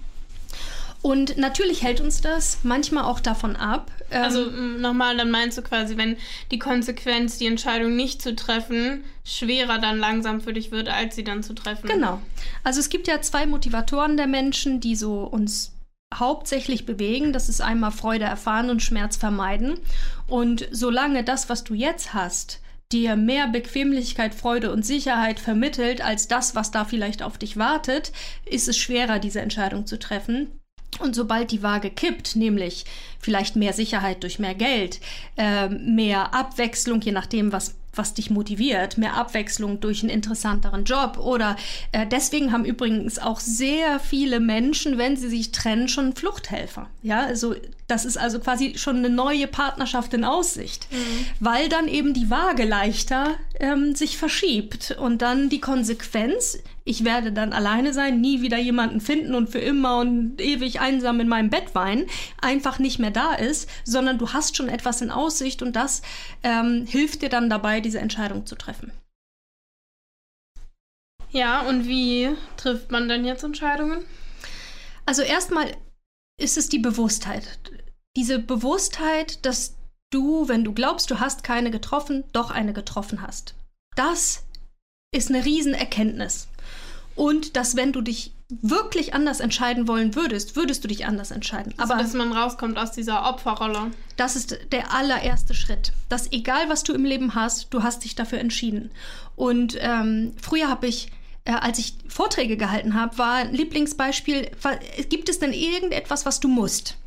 Und 1.01 1.37
natürlich 1.37 1.81
hält 1.83 2.01
uns 2.01 2.19
das 2.19 2.59
manchmal 2.63 3.05
auch 3.05 3.19
davon 3.19 3.55
ab. 3.55 3.91
Ähm, 4.11 4.21
also 4.21 4.45
nochmal, 4.45 5.15
dann 5.15 5.31
meinst 5.31 5.57
du 5.57 5.61
quasi, 5.61 5.97
wenn 5.97 6.17
die 6.51 6.59
Konsequenz, 6.59 7.37
die 7.37 7.47
Entscheidung 7.47 7.95
nicht 7.95 8.21
zu 8.21 8.35
treffen, 8.35 9.05
schwerer 9.23 9.79
dann 9.79 9.97
langsam 9.97 10.41
für 10.41 10.51
dich 10.51 10.71
wird, 10.71 10.89
als 10.89 11.15
sie 11.15 11.23
dann 11.23 11.41
zu 11.41 11.53
treffen. 11.53 11.87
Genau. 11.87 12.21
Also 12.63 12.79
es 12.79 12.89
gibt 12.89 13.07
ja 13.07 13.21
zwei 13.21 13.45
Motivatoren 13.45 14.17
der 14.17 14.27
Menschen, 14.27 14.81
die 14.81 14.95
so 14.95 15.23
uns 15.23 15.71
hauptsächlich 16.13 16.85
bewegen. 16.85 17.31
Das 17.31 17.47
ist 17.47 17.61
einmal 17.61 17.91
Freude 17.91 18.25
erfahren 18.25 18.69
und 18.69 18.81
Schmerz 18.81 19.15
vermeiden. 19.15 19.79
Und 20.27 20.67
solange 20.71 21.23
das, 21.23 21.49
was 21.49 21.63
du 21.63 21.75
jetzt 21.75 22.13
hast, 22.13 22.59
dir 22.91 23.15
mehr 23.15 23.47
Bequemlichkeit, 23.47 24.33
Freude 24.33 24.71
und 24.71 24.83
Sicherheit 24.83 25.39
vermittelt 25.39 26.01
als 26.01 26.27
das, 26.27 26.55
was 26.55 26.71
da 26.71 26.85
vielleicht 26.85 27.21
auf 27.21 27.37
dich 27.37 27.55
wartet, 27.55 28.11
ist 28.45 28.67
es 28.67 28.77
schwerer, 28.77 29.19
diese 29.19 29.41
Entscheidung 29.41 29.85
zu 29.85 29.99
treffen. 29.99 30.58
Und 30.99 31.15
sobald 31.15 31.51
die 31.51 31.63
Waage 31.63 31.91
kippt, 31.91 32.35
nämlich 32.35 32.85
vielleicht 33.19 33.55
mehr 33.55 33.73
Sicherheit 33.73 34.23
durch 34.23 34.39
mehr 34.39 34.55
Geld, 34.55 34.99
äh, 35.37 35.69
mehr 35.69 36.33
Abwechslung, 36.33 37.01
je 37.01 37.11
nachdem, 37.11 37.51
was 37.51 37.75
was 37.99 38.13
dich 38.13 38.29
motiviert, 38.29 38.97
mehr 38.97 39.15
Abwechslung 39.15 39.79
durch 39.79 40.01
einen 40.01 40.11
interessanteren 40.11 40.85
Job 40.85 41.17
oder 41.17 41.55
äh, 41.91 42.05
deswegen 42.07 42.51
haben 42.51 42.65
übrigens 42.65 43.19
auch 43.19 43.39
sehr 43.39 43.99
viele 43.99 44.39
Menschen, 44.39 44.97
wenn 44.97 45.17
sie 45.17 45.29
sich 45.29 45.51
trennen, 45.51 45.87
schon 45.87 46.15
Fluchthelfer. 46.15 46.87
Ja, 47.01 47.21
also 47.21 47.55
das 47.89 48.05
ist 48.05 48.17
also 48.17 48.39
quasi 48.39 48.77
schon 48.77 48.97
eine 48.97 49.09
neue 49.09 49.47
Partnerschaft 49.47 50.13
in 50.13 50.23
Aussicht, 50.23 50.87
mhm. 50.91 51.25
weil 51.39 51.69
dann 51.69 51.87
eben 51.87 52.13
die 52.13 52.29
Waage 52.29 52.63
leichter 52.63 53.35
ähm, 53.59 53.95
sich 53.95 54.17
verschiebt 54.17 54.95
und 54.99 55.23
dann 55.23 55.49
die 55.49 55.59
Konsequenz, 55.59 56.59
ich 56.85 57.03
werde 57.03 57.31
dann 57.31 57.51
alleine 57.51 57.91
sein, 57.91 58.21
nie 58.21 58.41
wieder 58.41 58.59
jemanden 58.59 59.01
finden 59.01 59.33
und 59.33 59.49
für 59.49 59.57
immer 59.57 59.97
und 59.97 60.39
ewig 60.39 60.79
einsam 60.79 61.19
in 61.19 61.27
meinem 61.27 61.49
Bett 61.49 61.73
weinen, 61.73 62.05
einfach 62.39 62.77
nicht 62.77 62.99
mehr 62.99 63.11
da 63.11 63.33
ist, 63.33 63.67
sondern 63.83 64.19
du 64.19 64.33
hast 64.33 64.55
schon 64.55 64.69
etwas 64.69 65.01
in 65.01 65.09
Aussicht 65.09 65.63
und 65.63 65.75
das 65.75 66.03
ähm, 66.43 66.85
hilft 66.87 67.23
dir 67.23 67.29
dann 67.29 67.49
dabei, 67.49 67.81
diese 67.81 67.99
Entscheidung 67.99 68.45
zu 68.45 68.55
treffen. 68.55 68.91
Ja, 71.31 71.61
und 71.61 71.87
wie 71.87 72.29
trifft 72.55 72.91
man 72.91 73.09
denn 73.09 73.25
jetzt 73.25 73.43
Entscheidungen? 73.43 74.03
Also 75.05 75.23
erstmal 75.23 75.71
ist 76.39 76.57
es 76.57 76.69
die 76.69 76.79
Bewusstheit. 76.79 77.59
Diese 78.15 78.39
Bewusstheit, 78.39 79.45
dass 79.45 79.75
du, 80.09 80.47
wenn 80.47 80.63
du 80.63 80.73
glaubst, 80.73 81.11
du 81.11 81.19
hast 81.19 81.43
keine 81.43 81.71
getroffen, 81.71 82.23
doch 82.33 82.51
eine 82.51 82.73
getroffen 82.73 83.21
hast. 83.21 83.53
Das 83.95 84.43
ist 85.11 85.29
eine 85.29 85.45
Riesenerkenntnis. 85.45 86.47
Und 87.15 87.57
dass 87.57 87.75
wenn 87.75 87.91
du 87.91 88.01
dich 88.01 88.33
wirklich 88.49 89.13
anders 89.13 89.41
entscheiden 89.41 89.87
wollen 89.87 90.15
würdest, 90.15 90.55
würdest 90.55 90.83
du 90.83 90.87
dich 90.87 91.05
anders 91.05 91.31
entscheiden. 91.31 91.73
Also, 91.77 91.93
Aber 91.93 92.01
dass 92.01 92.13
man 92.13 92.31
rauskommt 92.31 92.77
aus 92.77 92.91
dieser 92.91 93.29
Opferrolle. 93.29 93.91
Das 94.15 94.35
ist 94.35 94.57
der 94.71 94.93
allererste 94.93 95.53
Schritt. 95.53 95.93
Dass 96.07 96.31
egal 96.31 96.67
was 96.69 96.83
du 96.83 96.93
im 96.93 97.05
Leben 97.05 97.35
hast, 97.35 97.73
du 97.73 97.83
hast 97.83 98.03
dich 98.03 98.15
dafür 98.15 98.39
entschieden. 98.39 98.89
Und 99.35 99.77
ähm, 99.79 100.33
früher 100.41 100.67
habe 100.67 100.87
ich 100.87 101.11
als 101.57 101.79
ich 101.79 101.95
Vorträge 102.07 102.57
gehalten 102.57 102.93
habe, 102.93 103.17
war 103.17 103.35
ein 103.35 103.53
Lieblingsbeispiel, 103.53 104.51
gibt 105.09 105.29
es 105.29 105.39
denn 105.39 105.53
irgendetwas, 105.53 106.25
was 106.25 106.39
du 106.39 106.47
musst? 106.47 106.97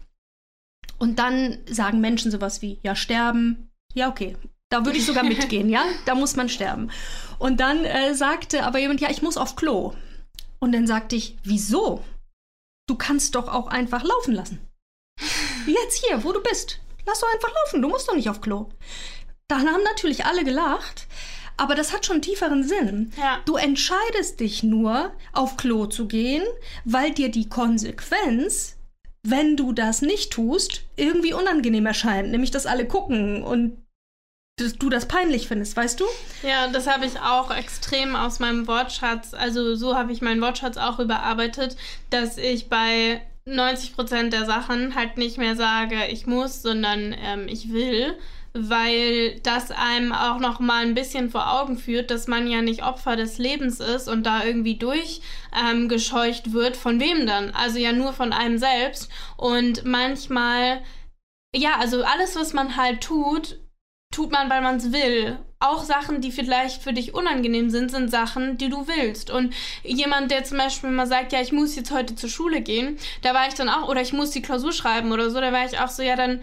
Und 0.99 1.19
dann 1.19 1.59
sagen 1.69 2.01
Menschen 2.01 2.31
sowas 2.31 2.63
wie, 2.63 2.79
ja, 2.83 2.95
sterben. 2.95 3.71
Ja, 3.95 4.09
okay. 4.09 4.37
Da 4.71 4.85
würde 4.85 4.99
ich 4.99 5.07
sogar 5.07 5.25
mitgehen, 5.25 5.69
ja? 5.69 5.85
Da 6.07 6.15
muss 6.15 6.37
man 6.37 6.49
sterben. 6.49 6.91
Und 7.39 7.61
dann 7.61 7.85
äh, 7.85 8.15
sagte 8.15 8.65
aber 8.65 8.79
jemand, 8.79 9.01
ja, 9.01 9.11
ich 9.11 9.23
muss 9.23 9.37
auf 9.37 9.57
Klo. 9.57 9.95
Und 10.61 10.73
dann 10.73 10.87
sagte 10.87 11.17
ich, 11.17 11.37
wieso? 11.43 12.05
Du 12.89 12.97
kannst 12.97 13.35
doch 13.35 13.49
auch 13.49 13.67
einfach 13.67 14.05
laufen 14.05 14.35
lassen. 14.35 14.61
Jetzt 15.67 16.05
hier, 16.05 16.25
wo 16.25 16.33
du 16.33 16.41
bist. 16.41 16.81
Lass 17.05 17.21
doch 17.21 17.33
einfach 17.33 17.53
laufen, 17.53 17.83
du 17.83 17.89
musst 17.89 18.09
doch 18.09 18.15
nicht 18.15 18.29
auf 18.29 18.41
Klo. 18.41 18.71
Dann 19.49 19.69
haben 19.69 19.83
natürlich 19.83 20.25
alle 20.25 20.45
gelacht, 20.45 21.07
aber 21.63 21.77
das 21.77 21.93
hat 21.93 22.05
schon 22.05 22.15
einen 22.15 22.23
tieferen 22.23 22.65
Sinn. 22.65 23.13
Ja. 23.17 23.39
Du 23.45 23.55
entscheidest 23.55 24.41
dich 24.41 24.65
nur, 24.65 25.13
auf 25.33 25.57
Klo 25.57 25.87
zu 25.87 26.09
gehen, 26.09 26.43
weil 26.85 27.13
dir 27.13 27.31
die 27.31 27.49
Konsequenz, 27.49 28.79
wenn 29.23 29.57
du 29.57 29.73
das 29.73 30.03
nicht 30.03 30.33
tust, 30.33 30.83
irgendwie 30.97 31.33
unangenehm 31.33 31.87
erscheint. 31.87 32.33
Nämlich, 32.33 32.51
dass 32.51 32.67
alle 32.67 32.89
gucken 32.89 33.45
und 33.45 33.77
dass 34.59 34.75
du 34.75 34.91
das 34.91 35.07
peinlich 35.07 35.47
findest, 35.47 35.77
weißt 35.77 36.01
du? 36.01 36.05
Ja, 36.43 36.67
das 36.67 36.89
habe 36.89 37.07
ich 37.07 37.21
auch 37.21 37.55
extrem 37.55 38.17
aus 38.17 38.41
meinem 38.41 38.67
Wortschatz, 38.67 39.33
also 39.33 39.77
so 39.77 39.95
habe 39.95 40.11
ich 40.11 40.21
meinen 40.21 40.43
Wortschatz 40.43 40.77
auch 40.77 40.99
überarbeitet, 40.99 41.77
dass 42.11 42.39
ich 42.39 42.69
bei 42.69 43.23
90 43.45 43.95
Prozent 43.95 44.33
der 44.33 44.47
Sachen 44.47 44.97
halt 44.97 45.17
nicht 45.17 45.39
mehr 45.39 45.55
sage, 45.55 46.07
ich 46.11 46.27
muss, 46.27 46.61
sondern 46.61 47.15
ähm, 47.17 47.47
ich 47.47 47.73
will 47.73 48.17
weil 48.55 49.41
das 49.41 49.71
einem 49.71 50.13
auch 50.13 50.39
noch 50.39 50.61
mal 50.61 50.85
ein 50.85 50.95
bisschen 50.95 51.31
vor 51.31 51.53
Augen 51.61 51.79
führt, 51.79 52.11
dass 52.11 52.29
man 52.29 52.47
ja 52.47 52.61
nicht 52.61 52.85
Opfer 52.85 53.17
des 53.17 53.39
Lebens 53.39 53.81
ist 53.81 54.09
und 54.09 54.25
da 54.25 54.45
irgendwie 54.45 54.77
durchgescheucht 54.77 56.47
ähm, 56.47 56.53
wird. 56.53 56.77
Von 56.77 57.01
wem 57.01 57.27
dann? 57.27 57.51
Also 57.51 57.79
ja 57.79 57.93
nur 57.93 58.13
von 58.13 58.33
einem 58.33 58.59
selbst. 58.59 59.11
Und 59.39 59.85
manchmal, 59.85 60.83
ja, 61.55 61.77
also 61.79 62.05
alles, 62.05 62.37
was 62.37 62.53
man 62.53 62.77
halt 62.77 63.03
tut, 63.03 63.59
tut 64.13 64.31
man, 64.31 64.51
weil 64.51 64.61
man 64.61 64.77
es 64.77 64.93
will. 64.93 65.39
Auch 65.59 65.83
Sachen, 65.83 66.21
die 66.21 66.33
vielleicht 66.33 66.83
für 66.83 66.93
dich 66.93 67.15
unangenehm 67.15 67.71
sind, 67.71 67.91
sind 67.91 68.11
Sachen, 68.11 68.59
die 68.59 68.69
du 68.69 68.87
willst. 68.87 69.31
Und 69.31 69.55
jemand, 69.83 70.31
der 70.31 70.45
zum 70.45 70.59
Beispiel 70.59 70.91
mal 70.91 71.07
sagt, 71.07 71.33
ja, 71.33 71.41
ich 71.41 71.53
muss 71.53 71.77
jetzt 71.77 71.93
heute 71.93 72.15
zur 72.17 72.29
Schule 72.29 72.61
gehen, 72.61 72.99
da 73.23 73.33
war 73.33 73.49
ich 73.49 73.55
dann 73.55 73.71
auch, 73.71 73.89
oder 73.89 74.03
ich 74.03 74.13
muss 74.13 74.33
die 74.33 74.43
Klausur 74.43 74.73
schreiben 74.73 75.11
oder 75.13 75.31
so, 75.31 75.41
da 75.41 75.53
war 75.53 75.65
ich 75.65 75.79
auch 75.79 75.89
so, 75.89 76.03
ja, 76.03 76.17
dann 76.17 76.43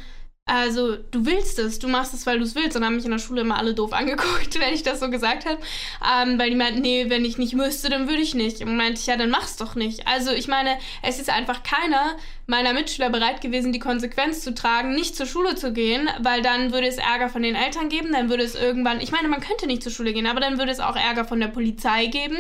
also, 0.50 0.96
du 1.12 1.28
willst 1.28 1.60
es, 1.60 1.78
du 1.78 1.88
machst 1.88 2.16
es, 2.16 2.26
weil 2.26 2.40
du 2.40 2.44
es 2.44 2.56
willst. 2.56 2.76
Und 2.76 2.84
haben 2.84 2.96
mich 2.96 3.06
in 3.06 3.12
der 3.12 3.20
Schule 3.20 3.42
immer 3.42 3.60
alle 3.60 3.76
doof 3.76 3.94
angeguckt, 3.94 4.60
wenn 4.60 4.74
ich 4.74 4.82
das 4.82 5.00
so 5.00 5.10
gesagt 5.12 5.46
habe. 5.46 5.60
Ähm, 6.04 6.40
weil 6.40 6.50
die 6.50 6.56
meinten, 6.56 6.82
nee, 6.82 7.06
wenn 7.10 7.24
ich 7.24 7.38
nicht 7.38 7.54
müsste, 7.54 7.90
dann 7.90 8.08
würde 8.10 8.24
ich 8.24 8.34
nicht. 8.34 8.62
Und 8.62 8.76
meinte 8.76 9.00
ich, 9.00 9.06
ja, 9.06 9.16
dann 9.16 9.30
mach's 9.30 9.58
doch 9.58 9.76
nicht. 9.76 10.08
Also, 10.08 10.32
ich 10.32 10.48
meine, 10.48 10.78
es 11.04 11.20
ist 11.20 11.30
einfach 11.30 11.62
keiner 11.62 12.18
meiner 12.50 12.74
Mitschüler 12.74 13.10
bereit 13.10 13.42
gewesen, 13.42 13.72
die 13.72 13.80
Konsequenz 13.80 14.42
zu 14.42 14.54
tragen, 14.54 14.94
nicht 14.96 15.16
zur 15.16 15.26
Schule 15.26 15.56
zu 15.56 15.72
gehen, 15.72 16.10
weil 16.20 16.42
dann 16.42 16.74
würde 16.74 16.88
es 16.88 16.98
Ärger 16.98 17.30
von 17.30 17.44
den 17.44 17.56
Eltern 17.56 17.90
geben, 17.90 18.12
dann 18.12 18.30
würde 18.30 18.44
es 18.44 18.56
irgendwann, 18.56 19.00
ich 19.00 19.12
meine, 19.12 19.28
man 19.28 19.40
könnte 19.40 19.68
nicht 19.68 19.84
zur 19.84 19.92
Schule 19.92 20.14
gehen, 20.14 20.28
aber 20.28 20.40
dann 20.40 20.58
würde 20.58 20.72
es 20.72 20.80
auch 20.80 20.96
Ärger 20.96 21.26
von 21.26 21.40
der 21.40 21.48
Polizei 21.48 22.08
geben. 22.08 22.38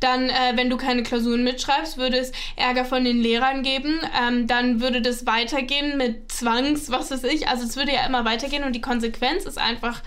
Dann, 0.00 0.28
äh, 0.28 0.52
wenn 0.56 0.68
du 0.68 0.76
keine 0.76 1.02
Klausuren 1.02 1.44
mitschreibst, 1.44 1.96
würde 1.96 2.18
es 2.18 2.32
Ärger 2.56 2.84
von 2.84 3.04
den 3.04 3.20
Lehrern 3.20 3.62
geben. 3.62 4.00
Ähm, 4.20 4.46
dann 4.46 4.80
würde 4.80 5.00
das 5.00 5.26
weitergehen 5.26 5.96
mit 5.96 6.30
Zwangs, 6.30 6.90
was 6.90 7.10
weiß 7.10 7.24
ich. 7.24 7.48
Also 7.48 7.64
es 7.64 7.76
würde 7.76 7.92
ja 7.92 8.04
immer 8.04 8.24
weitergehen 8.24 8.64
und 8.64 8.74
die 8.74 8.80
Konsequenz 8.80 9.44
ist 9.44 9.58
einfach 9.58 10.02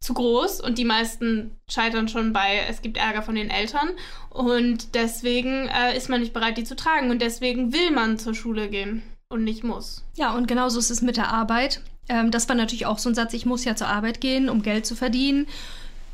zu 0.00 0.14
groß 0.14 0.60
und 0.60 0.78
die 0.78 0.84
meisten 0.84 1.56
scheitern 1.68 2.08
schon 2.08 2.32
bei, 2.32 2.64
es 2.68 2.82
gibt 2.82 2.96
Ärger 2.96 3.22
von 3.22 3.34
den 3.34 3.50
Eltern 3.50 3.90
und 4.30 4.94
deswegen 4.94 5.68
äh, 5.68 5.96
ist 5.96 6.08
man 6.08 6.20
nicht 6.20 6.32
bereit, 6.32 6.56
die 6.56 6.64
zu 6.64 6.76
tragen 6.76 7.10
und 7.10 7.20
deswegen 7.20 7.72
will 7.72 7.90
man 7.90 8.18
zur 8.18 8.34
Schule 8.34 8.68
gehen 8.68 9.02
und 9.28 9.44
nicht 9.44 9.64
muss. 9.64 10.04
Ja, 10.16 10.34
und 10.34 10.46
genauso 10.46 10.78
ist 10.78 10.90
es 10.90 11.02
mit 11.02 11.16
der 11.16 11.32
Arbeit. 11.32 11.82
Ähm, 12.08 12.30
das 12.30 12.48
war 12.48 12.56
natürlich 12.56 12.86
auch 12.86 12.98
so 12.98 13.08
ein 13.08 13.14
Satz, 13.14 13.34
ich 13.34 13.44
muss 13.44 13.64
ja 13.64 13.74
zur 13.74 13.88
Arbeit 13.88 14.20
gehen, 14.20 14.48
um 14.48 14.62
Geld 14.62 14.86
zu 14.86 14.94
verdienen. 14.94 15.46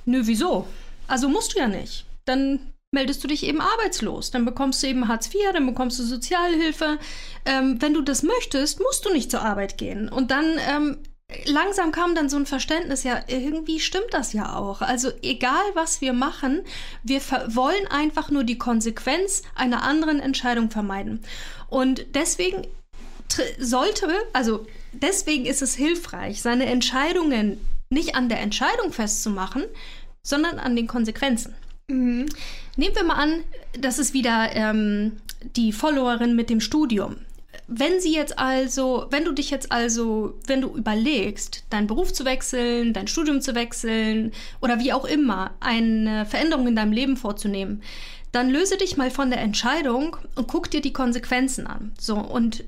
Nö, 0.06 0.22
wieso? 0.24 0.66
Also 1.06 1.28
musst 1.28 1.54
du 1.54 1.58
ja 1.58 1.68
nicht. 1.68 2.06
Dann 2.24 2.60
meldest 2.90 3.22
du 3.22 3.28
dich 3.28 3.44
eben 3.44 3.60
arbeitslos. 3.60 4.30
Dann 4.30 4.46
bekommst 4.46 4.82
du 4.82 4.86
eben 4.86 5.08
Hartz 5.08 5.26
IV, 5.26 5.52
dann 5.52 5.66
bekommst 5.66 5.98
du 5.98 6.04
Sozialhilfe. 6.04 6.98
Ähm, 7.44 7.82
wenn 7.82 7.92
du 7.92 8.00
das 8.00 8.22
möchtest, 8.22 8.80
musst 8.80 9.04
du 9.04 9.12
nicht 9.12 9.30
zur 9.30 9.42
Arbeit 9.42 9.76
gehen. 9.76 10.08
Und 10.08 10.30
dann 10.30 10.46
ähm, 10.70 10.98
langsam 11.46 11.92
kam 11.92 12.14
dann 12.14 12.28
so 12.28 12.36
ein 12.36 12.46
Verständnis, 12.46 13.02
ja, 13.02 13.22
irgendwie 13.26 13.80
stimmt 13.80 14.12
das 14.12 14.32
ja 14.32 14.56
auch. 14.56 14.82
Also 14.82 15.10
egal, 15.22 15.64
was 15.74 16.00
wir 16.00 16.12
machen, 16.12 16.62
wir 17.02 17.20
wollen 17.48 17.86
einfach 17.88 18.30
nur 18.30 18.44
die 18.44 18.58
Konsequenz 18.58 19.42
einer 19.54 19.82
anderen 19.82 20.20
Entscheidung 20.20 20.70
vermeiden. 20.70 21.20
Und 21.68 22.06
deswegen 22.14 22.66
sollte, 23.58 24.08
also 24.32 24.66
deswegen 24.92 25.46
ist 25.46 25.62
es 25.62 25.74
hilfreich, 25.74 26.42
seine 26.42 26.66
Entscheidungen 26.66 27.60
nicht 27.90 28.14
an 28.14 28.28
der 28.28 28.40
Entscheidung 28.40 28.92
festzumachen, 28.92 29.64
sondern 30.22 30.58
an 30.58 30.76
den 30.76 30.86
Konsequenzen. 30.86 31.54
Mhm. 31.88 32.26
Nehmen 32.76 32.94
wir 32.94 33.04
mal 33.04 33.14
an, 33.14 33.44
das 33.78 33.98
ist 33.98 34.14
wieder 34.14 34.50
ähm, 34.54 35.16
die 35.56 35.72
Followerin 35.72 36.34
mit 36.34 36.50
dem 36.50 36.60
Studium 36.60 37.16
wenn 37.66 38.00
sie 38.00 38.14
jetzt 38.14 38.38
also, 38.38 39.06
wenn 39.11 39.25
du 39.25 39.33
dich 39.33 39.50
jetzt 39.50 39.73
also, 39.73 40.38
wenn 40.47 40.61
du 40.61 40.76
überlegst, 40.76 41.64
deinen 41.71 41.87
Beruf 41.87 42.12
zu 42.12 42.25
wechseln, 42.25 42.92
dein 42.92 43.06
Studium 43.06 43.40
zu 43.40 43.54
wechseln 43.54 44.33
oder 44.61 44.80
wie 44.80 44.92
auch 44.92 45.04
immer 45.04 45.52
eine 45.61 46.26
Veränderung 46.26 46.66
in 46.68 46.76
deinem 46.76 46.92
Leben 46.92 47.16
vorzunehmen, 47.16 47.83
dann 48.33 48.50
löse 48.50 48.76
dich 48.76 48.97
mal 48.97 49.11
von 49.11 49.30
der 49.30 49.40
Entscheidung 49.40 50.16
und 50.35 50.49
guck 50.49 50.71
dir 50.71 50.80
die 50.80 50.92
Konsequenzen 50.92 51.66
an. 51.66 51.92
So 51.99 52.16
und 52.16 52.64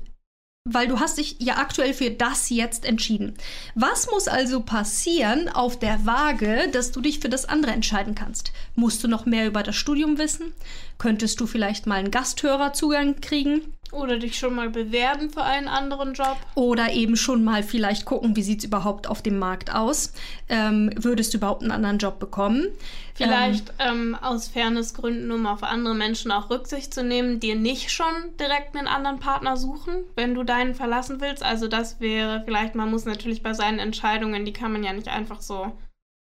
weil 0.69 0.87
du 0.87 0.99
hast 0.99 1.17
dich 1.17 1.37
ja 1.39 1.57
aktuell 1.57 1.93
für 1.93 2.11
das 2.11 2.49
jetzt 2.49 2.85
entschieden. 2.85 3.35
Was 3.75 4.09
muss 4.11 4.27
also 4.27 4.61
passieren 4.61 5.47
auf 5.47 5.79
der 5.79 6.05
Waage, 6.05 6.69
dass 6.71 6.91
du 6.91 6.99
dich 6.99 7.19
für 7.19 7.29
das 7.29 7.45
andere 7.45 7.71
entscheiden 7.71 8.15
kannst? 8.15 8.51
Musst 8.75 9.03
du 9.03 9.07
noch 9.07 9.25
mehr 9.25 9.47
über 9.47 9.63
das 9.63 9.75
Studium 9.75 10.17
wissen? 10.17 10.53
Könntest 10.97 11.39
du 11.39 11.47
vielleicht 11.47 11.87
mal 11.87 11.95
einen 11.95 12.11
Gasthörerzugang 12.11 13.21
kriegen? 13.21 13.61
Oder 13.91 14.19
dich 14.19 14.37
schon 14.37 14.55
mal 14.55 14.69
bewerben 14.69 15.29
für 15.29 15.43
einen 15.43 15.67
anderen 15.67 16.13
Job. 16.13 16.37
Oder 16.55 16.91
eben 16.91 17.15
schon 17.15 17.43
mal 17.43 17.63
vielleicht 17.63 18.05
gucken, 18.05 18.35
wie 18.35 18.43
sieht 18.43 18.59
es 18.59 18.65
überhaupt 18.65 19.07
auf 19.07 19.21
dem 19.21 19.39
Markt 19.39 19.73
aus. 19.73 20.13
Ähm, 20.49 20.91
würdest 20.95 21.33
du 21.33 21.37
überhaupt 21.37 21.61
einen 21.61 21.71
anderen 21.71 21.97
Job 21.97 22.19
bekommen? 22.19 22.67
Vielleicht 23.15 23.73
ähm, 23.79 23.97
ähm, 23.97 24.15
aus 24.15 24.47
Fairnessgründen, 24.47 25.31
um 25.31 25.47
auf 25.47 25.63
andere 25.63 25.95
Menschen 25.95 26.31
auch 26.31 26.49
Rücksicht 26.49 26.93
zu 26.93 27.03
nehmen, 27.03 27.39
dir 27.39 27.55
nicht 27.55 27.91
schon 27.91 28.05
direkt 28.39 28.75
einen 28.75 28.87
anderen 28.87 29.19
Partner 29.19 29.57
suchen, 29.57 29.95
wenn 30.15 30.35
du 30.35 30.43
deinen 30.43 30.75
verlassen 30.75 31.19
willst. 31.19 31.43
Also 31.43 31.67
das 31.67 31.99
wäre 31.99 32.43
vielleicht, 32.45 32.75
man 32.75 32.91
muss 32.91 33.05
natürlich 33.05 33.41
bei 33.41 33.53
seinen 33.53 33.79
Entscheidungen, 33.79 34.45
die 34.45 34.53
kann 34.53 34.71
man 34.71 34.83
ja 34.83 34.93
nicht 34.93 35.07
einfach 35.07 35.41
so 35.41 35.71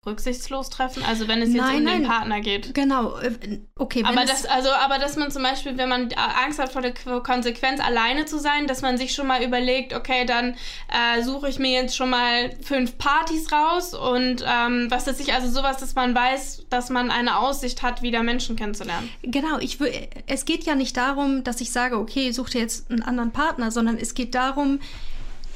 rücksichtslos 0.06 0.70
treffen? 0.70 1.02
Also 1.04 1.28
wenn 1.28 1.42
es 1.42 1.52
jetzt 1.52 1.62
nein, 1.62 1.78
um 1.78 1.82
nein. 1.84 2.02
den 2.02 2.08
Partner 2.08 2.40
geht. 2.40 2.72
Genau, 2.74 3.18
äh, 3.18 3.60
okay. 3.76 4.02
Aber 4.06 4.24
das, 4.24 4.46
also, 4.46 4.70
aber 4.70 4.98
dass 4.98 5.16
man 5.16 5.30
zum 5.30 5.42
Beispiel, 5.42 5.76
wenn 5.76 5.90
man 5.90 6.10
Angst 6.14 6.58
hat 6.58 6.72
vor 6.72 6.80
der 6.80 6.94
Konsequenz, 7.22 7.80
alleine 7.80 8.24
zu 8.24 8.38
sein, 8.38 8.66
dass 8.66 8.80
man 8.80 8.96
sich 8.96 9.12
schon 9.12 9.26
mal 9.26 9.42
überlegt, 9.42 9.92
okay, 9.92 10.24
dann 10.24 10.56
äh, 10.88 11.22
suche 11.22 11.50
ich 11.50 11.58
mir 11.58 11.82
jetzt 11.82 11.96
schon 11.96 12.08
mal 12.08 12.50
fünf 12.62 12.96
Partys 12.96 13.52
raus 13.52 13.92
und 13.92 14.42
ähm, 14.46 14.86
was 14.90 15.06
weiß 15.06 15.20
ich, 15.20 15.34
also 15.34 15.50
sowas, 15.50 15.76
dass 15.76 15.94
man 15.94 16.14
weiß, 16.14 16.66
dass 16.70 16.88
man 16.88 17.10
eine 17.10 17.38
Aussicht 17.38 17.82
hat, 17.82 18.00
wieder 18.00 18.22
Menschen 18.22 18.56
kennenzulernen. 18.56 19.10
Genau, 19.22 19.58
ich 19.58 19.78
es 20.26 20.46
geht 20.46 20.64
ja 20.64 20.74
nicht 20.74 20.96
darum, 20.96 21.44
dass 21.44 21.60
ich 21.60 21.72
sage, 21.72 21.98
okay, 21.98 22.32
such 22.32 22.50
dir 22.50 22.62
jetzt 22.62 22.90
einen 22.90 23.02
anderen 23.02 23.32
Partner, 23.32 23.70
sondern 23.70 23.98
es 23.98 24.14
geht 24.14 24.34
darum, 24.34 24.80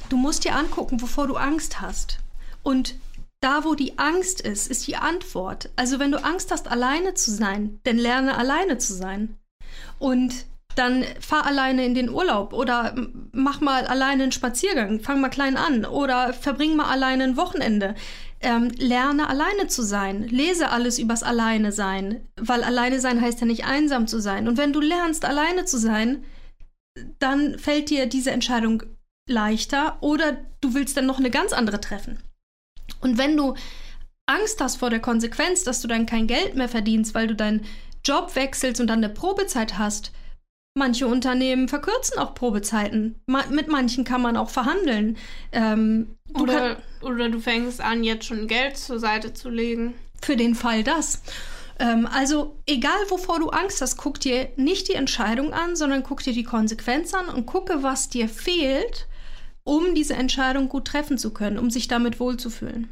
du 0.09 0.17
musst 0.17 0.43
dir 0.43 0.55
angucken, 0.55 1.01
wovor 1.01 1.25
du 1.25 1.35
Angst 1.35 1.81
hast. 1.81 2.19
Und 2.61 2.95
da, 3.45 3.63
wo 3.63 3.75
die 3.75 3.99
Angst 3.99 4.41
ist, 4.41 4.67
ist 4.71 4.87
die 4.87 4.95
Antwort. 4.95 5.69
Also 5.75 5.99
wenn 5.99 6.11
du 6.11 6.23
Angst 6.23 6.51
hast, 6.51 6.67
alleine 6.67 7.13
zu 7.13 7.29
sein, 7.29 7.79
dann 7.83 7.97
lerne 7.97 8.37
alleine 8.37 8.79
zu 8.79 8.93
sein. 8.93 9.37
Und 9.99 10.33
dann 10.75 11.03
fahr 11.19 11.45
alleine 11.45 11.85
in 11.85 11.93
den 11.93 12.09
Urlaub 12.09 12.53
oder 12.53 12.95
mach 13.31 13.61
mal 13.61 13.85
alleine 13.85 14.23
einen 14.23 14.31
Spaziergang, 14.31 14.99
fang 14.99 15.21
mal 15.21 15.29
klein 15.29 15.57
an 15.57 15.85
oder 15.85 16.33
verbring 16.33 16.75
mal 16.75 16.89
alleine 16.89 17.23
ein 17.23 17.37
Wochenende. 17.37 17.93
Ähm, 18.41 18.71
lerne 18.77 19.29
alleine 19.29 19.67
zu 19.67 19.83
sein, 19.83 20.23
lese 20.23 20.69
alles 20.69 20.97
übers 20.97 21.23
Alleine 21.23 21.71
sein, 21.71 22.27
weil 22.35 22.63
alleine 22.63 22.99
sein 22.99 23.21
heißt 23.21 23.41
ja 23.41 23.45
nicht 23.45 23.65
einsam 23.65 24.07
zu 24.07 24.19
sein. 24.19 24.47
Und 24.47 24.57
wenn 24.57 24.73
du 24.73 24.81
lernst, 24.81 25.23
alleine 25.23 25.65
zu 25.65 25.77
sein, 25.77 26.23
dann 27.19 27.59
fällt 27.59 27.91
dir 27.91 28.07
diese 28.07 28.31
Entscheidung 28.31 28.83
leichter 29.29 29.97
oder 30.01 30.37
du 30.61 30.73
willst 30.73 30.97
dann 30.97 31.05
noch 31.05 31.19
eine 31.19 31.31
ganz 31.31 31.53
andere 31.53 31.79
treffen. 31.79 32.19
Und 33.05 33.19
wenn 33.19 33.37
du 33.37 33.53
Angst 34.25 34.59
hast 34.59 34.77
vor 34.77 34.89
der 34.89 34.99
Konsequenz, 34.99 35.63
dass 35.63 35.79
du 35.79 35.87
dann 35.87 36.07
kein 36.07 36.25
Geld 36.25 36.55
mehr 36.55 36.67
verdienst, 36.67 37.13
weil 37.13 37.27
du 37.27 37.35
deinen 37.35 37.63
Job 38.03 38.35
wechselst 38.35 38.81
und 38.81 38.87
dann 38.87 39.03
eine 39.03 39.13
Probezeit 39.13 39.77
hast, 39.77 40.11
manche 40.75 41.05
Unternehmen 41.05 41.67
verkürzen 41.67 42.17
auch 42.17 42.33
Probezeiten. 42.33 43.21
Ma 43.27 43.43
mit 43.51 43.67
manchen 43.67 44.05
kann 44.05 44.23
man 44.23 44.37
auch 44.37 44.49
verhandeln. 44.49 45.17
Ähm, 45.51 46.17
du 46.27 46.43
oder, 46.43 46.77
oder 47.03 47.29
du 47.29 47.39
fängst 47.39 47.79
an, 47.79 48.03
jetzt 48.03 48.25
schon 48.25 48.47
Geld 48.47 48.75
zur 48.75 48.99
Seite 48.99 49.33
zu 49.33 49.49
legen. 49.49 49.93
Für 50.23 50.35
den 50.35 50.55
Fall 50.55 50.83
das. 50.83 51.21
Ähm, 51.77 52.09
also 52.11 52.57
egal, 52.65 52.97
wovor 53.09 53.39
du 53.39 53.49
Angst 53.49 53.81
hast, 53.81 53.97
guck 53.97 54.19
dir 54.19 54.49
nicht 54.55 54.87
die 54.87 54.95
Entscheidung 54.95 55.53
an, 55.53 55.75
sondern 55.75 56.01
guck 56.01 56.23
dir 56.23 56.33
die 56.33 56.43
Konsequenz 56.43 57.13
an 57.13 57.29
und 57.29 57.45
gucke, 57.45 57.83
was 57.83 58.09
dir 58.09 58.27
fehlt, 58.27 59.07
um 59.65 59.95
diese 59.95 60.13
Entscheidung 60.13 60.69
gut 60.69 60.85
treffen 60.85 61.17
zu 61.17 61.31
können, 61.31 61.57
um 61.57 61.69
sich 61.69 61.87
damit 61.87 62.19
wohlzufühlen. 62.19 62.87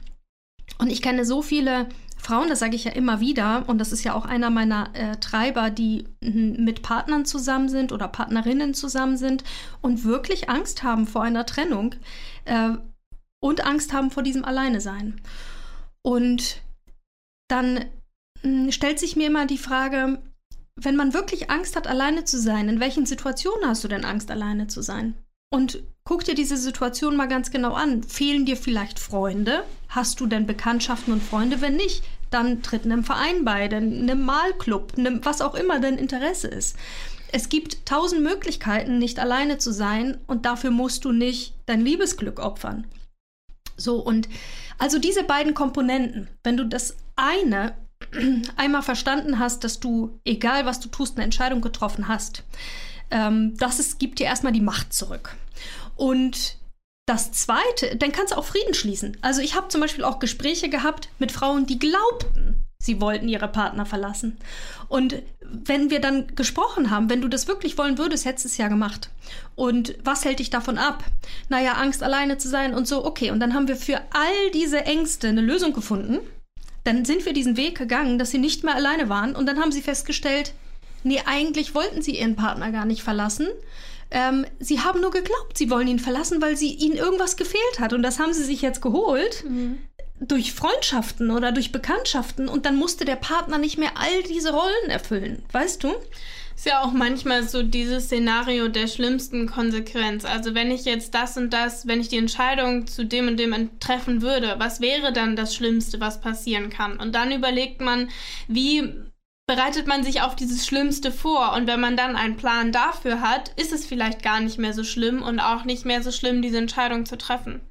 Und 0.79 0.89
ich 0.89 1.01
kenne 1.01 1.23
so 1.23 1.41
viele 1.41 1.87
Frauen, 2.17 2.49
das 2.49 2.59
sage 2.59 2.75
ich 2.75 2.85
ja 2.85 2.91
immer 2.91 3.19
wieder, 3.19 3.63
und 3.67 3.77
das 3.79 3.91
ist 3.91 4.03
ja 4.03 4.13
auch 4.13 4.25
einer 4.25 4.49
meiner 4.49 4.89
äh, 4.93 5.17
Treiber, 5.17 5.69
die 5.69 6.07
mit 6.21 6.81
Partnern 6.81 7.25
zusammen 7.25 7.69
sind 7.69 7.91
oder 7.91 8.07
Partnerinnen 8.07 8.73
zusammen 8.73 9.17
sind 9.17 9.43
und 9.81 10.03
wirklich 10.03 10.49
Angst 10.49 10.83
haben 10.83 11.05
vor 11.05 11.21
einer 11.23 11.45
Trennung 11.45 11.95
äh, 12.45 12.71
und 13.41 13.65
Angst 13.65 13.93
haben 13.93 14.09
vor 14.09 14.23
diesem 14.23 14.45
Alleinesein. 14.45 15.21
Und 16.01 16.61
dann 17.49 17.85
mh, 18.41 18.71
stellt 18.71 18.99
sich 18.99 19.15
mir 19.15 19.27
immer 19.27 19.45
die 19.45 19.57
Frage, 19.57 20.21
wenn 20.75 20.95
man 20.95 21.13
wirklich 21.13 21.51
Angst 21.51 21.75
hat, 21.75 21.87
alleine 21.87 22.23
zu 22.23 22.39
sein, 22.39 22.67
in 22.69 22.79
welchen 22.79 23.05
Situationen 23.05 23.67
hast 23.67 23.83
du 23.83 23.87
denn 23.87 24.05
Angst, 24.05 24.31
alleine 24.31 24.67
zu 24.67 24.81
sein? 24.81 25.13
Und 25.53 25.83
guck 26.03 26.24
dir 26.24 26.33
diese 26.33 26.57
Situation 26.57 27.15
mal 27.15 27.27
ganz 27.27 27.51
genau 27.51 27.74
an. 27.74 28.01
Fehlen 28.01 28.43
dir 28.43 28.57
vielleicht 28.57 28.98
Freunde? 28.98 29.63
Hast 29.88 30.19
du 30.19 30.25
denn 30.25 30.48
Bekanntschaften 30.48 31.13
und 31.13 31.22
Freunde? 31.22 31.62
Wenn 31.62 31.75
nicht, 31.75 32.03
dann 32.31 32.63
tritt 32.63 32.86
einem 32.86 33.03
Verein 33.03 33.45
bei, 33.45 33.69
einem 33.69 34.25
Malclub, 34.25 34.93
einem, 34.98 35.24
was 35.24 35.41
auch 35.41 35.53
immer 35.53 35.79
dein 35.79 36.00
Interesse 36.00 36.48
ist. 36.48 36.75
Es 37.31 37.50
gibt 37.50 37.86
tausend 37.86 38.24
Möglichkeiten, 38.24 38.98
nicht 38.98 39.19
alleine 39.19 39.60
zu 39.60 39.72
sein 39.72 40.17
und 40.25 40.48
dafür 40.48 40.72
musst 40.72 41.05
du 41.05 41.12
nicht 41.12 41.53
dein 41.67 41.81
Liebesglück 41.81 42.39
opfern. 42.39 42.88
So, 43.77 43.98
und 43.98 44.29
also 44.79 44.98
diese 44.98 45.24
beiden 45.24 45.53
Komponenten, 45.53 46.29
wenn 46.43 46.57
du 46.57 46.65
das 46.65 46.95
eine 47.15 47.75
einmal 48.55 48.81
verstanden 48.81 49.38
hast, 49.38 49.63
dass 49.63 49.79
du, 49.79 50.19
egal 50.25 50.65
was 50.65 50.79
du 50.79 50.89
tust, 50.89 51.15
eine 51.15 51.25
Entscheidung 51.25 51.62
getroffen 51.62 52.07
hast, 52.07 52.41
ähm, 53.12 53.55
das 53.57 53.77
ist, 53.77 54.00
gibt 54.00 54.17
dir 54.17 54.25
erstmal 54.25 54.53
die 54.53 54.60
Macht 54.60 54.91
zurück. 54.91 55.36
Und 55.95 56.57
das 57.05 57.31
Zweite, 57.31 57.95
dann 57.97 58.12
kannst 58.12 58.33
du 58.33 58.38
auch 58.38 58.45
Frieden 58.45 58.73
schließen. 58.73 59.17
Also 59.21 59.41
ich 59.41 59.55
habe 59.55 59.67
zum 59.67 59.81
Beispiel 59.81 60.03
auch 60.03 60.19
Gespräche 60.19 60.69
gehabt 60.69 61.09
mit 61.19 61.31
Frauen, 61.31 61.65
die 61.65 61.79
glaubten, 61.79 62.63
sie 62.79 63.01
wollten 63.01 63.27
ihre 63.27 63.47
Partner 63.47 63.85
verlassen. 63.85 64.38
Und 64.88 65.21
wenn 65.41 65.89
wir 65.89 66.00
dann 66.00 66.35
gesprochen 66.35 66.89
haben, 66.89 67.09
wenn 67.09 67.21
du 67.21 67.27
das 67.27 67.47
wirklich 67.47 67.77
wollen 67.77 67.97
würdest, 67.97 68.25
hättest 68.25 68.45
du 68.45 68.50
es 68.50 68.57
ja 68.57 68.69
gemacht. 68.69 69.09
Und 69.55 69.95
was 70.03 70.23
hält 70.23 70.39
dich 70.39 70.50
davon 70.50 70.77
ab? 70.77 71.03
Naja, 71.50 71.73
Angst, 71.73 72.03
alleine 72.03 72.38
zu 72.38 72.47
sein 72.47 72.73
und 72.73 72.88
so, 72.88 73.05
okay. 73.05 73.31
Und 73.31 73.39
dann 73.39 73.53
haben 73.53 73.67
wir 73.67 73.75
für 73.75 73.97
all 74.12 74.51
diese 74.53 74.85
Ängste 74.85 75.27
eine 75.27 75.41
Lösung 75.41 75.73
gefunden. 75.73 76.19
Dann 76.85 77.05
sind 77.05 77.25
wir 77.25 77.33
diesen 77.33 77.57
Weg 77.57 77.77
gegangen, 77.77 78.17
dass 78.17 78.31
sie 78.31 78.39
nicht 78.39 78.63
mehr 78.63 78.75
alleine 78.75 79.09
waren. 79.09 79.35
Und 79.35 79.45
dann 79.45 79.59
haben 79.59 79.71
sie 79.71 79.81
festgestellt, 79.81 80.53
nee, 81.03 81.21
eigentlich 81.25 81.75
wollten 81.75 82.01
sie 82.01 82.17
ihren 82.17 82.35
Partner 82.35 82.71
gar 82.71 82.85
nicht 82.85 83.03
verlassen, 83.03 83.47
ähm, 84.13 84.46
sie 84.60 84.79
haben 84.79 85.01
nur 85.01 85.12
geglaubt, 85.12 85.58
sie 85.58 85.70
wollen 85.70 85.88
ihn 85.88 86.00
verlassen, 86.00 86.41
weil 86.41 86.55
sie 86.55 86.72
ihnen 86.74 86.96
irgendwas 86.96 87.36
gefehlt 87.36 87.79
hat. 87.79 87.93
Und 87.93 88.03
das 88.03 88.20
haben 88.20 88.34
sie 88.34 88.43
sich 88.43 88.62
jetzt 88.62 88.82
geholt. 88.82 89.43
Mhm. 89.48 89.79
Durch 90.20 90.53
Freundschaften 90.53 91.32
oder 91.32 91.51
durch 91.51 91.72
Bekanntschaften 91.72 92.48
und 92.48 92.65
dann 92.65 92.77
musste 92.77 93.03
der 93.03 93.17
Partner 93.17 93.58
nicht 93.58 93.77
mehr 93.77 93.91
all 93.96 94.24
diese 94.24 94.53
Rollen 94.53 94.89
erfüllen, 94.89 95.43
weißt 95.51 95.84
du? 95.84 95.93
Ist 96.55 96.67
ja 96.67 96.84
auch 96.84 96.91
manchmal 96.91 97.43
so 97.43 97.63
dieses 97.63 98.05
Szenario 98.05 98.67
der 98.67 98.88
schlimmsten 98.88 99.50
Konsequenz. 99.50 100.24
Also 100.24 100.53
wenn 100.53 100.70
ich 100.70 100.86
jetzt 100.86 101.15
das 101.15 101.36
und 101.36 101.51
das, 101.51 101.88
wenn 101.88 102.00
ich 102.00 102.10
die 102.10 102.17
Entscheidung 102.17 102.86
zu 102.86 103.05
dem 103.05 103.27
und 103.27 103.38
dem 103.38 103.79
treffen 103.79 104.22
würde, 104.22 104.55
was 104.60 104.79
wäre 104.79 105.12
dann 105.12 105.36
das 105.36 105.55
Schlimmste, 105.55 106.00
was 106.00 106.22
passieren 106.22 106.70
kann? 106.70 107.00
Und 107.00 107.15
dann 107.15 107.32
überlegt 107.32 107.82
man, 107.82 108.10
wie 108.48 108.93
bereitet 109.45 109.88
man 109.88 110.03
sich 110.03 110.21
auf 110.21 110.35
dieses 110.35 110.65
Schlimmste 110.65 111.12
vor. 111.12 111.53
Und 111.53 111.67
wenn 111.67 111.79
man 111.79 111.97
dann 111.97 112.15
einen 112.15 112.38
Plan 112.38 112.71
dafür 112.71 113.21
hat, 113.21 113.50
ist 113.59 113.73
es 113.73 113.85
vielleicht 113.85 114.23
gar 114.23 114.39
nicht 114.39 114.57
mehr 114.57 114.73
so 114.73 114.83
schlimm 114.83 115.21
und 115.21 115.39
auch 115.39 115.65
nicht 115.65 115.85
mehr 115.85 116.01
so 116.01 116.12
schlimm, 116.12 116.41
diese 116.41 116.57
Entscheidung 116.57 117.05
zu 117.05 117.17
treffen. 117.17 117.62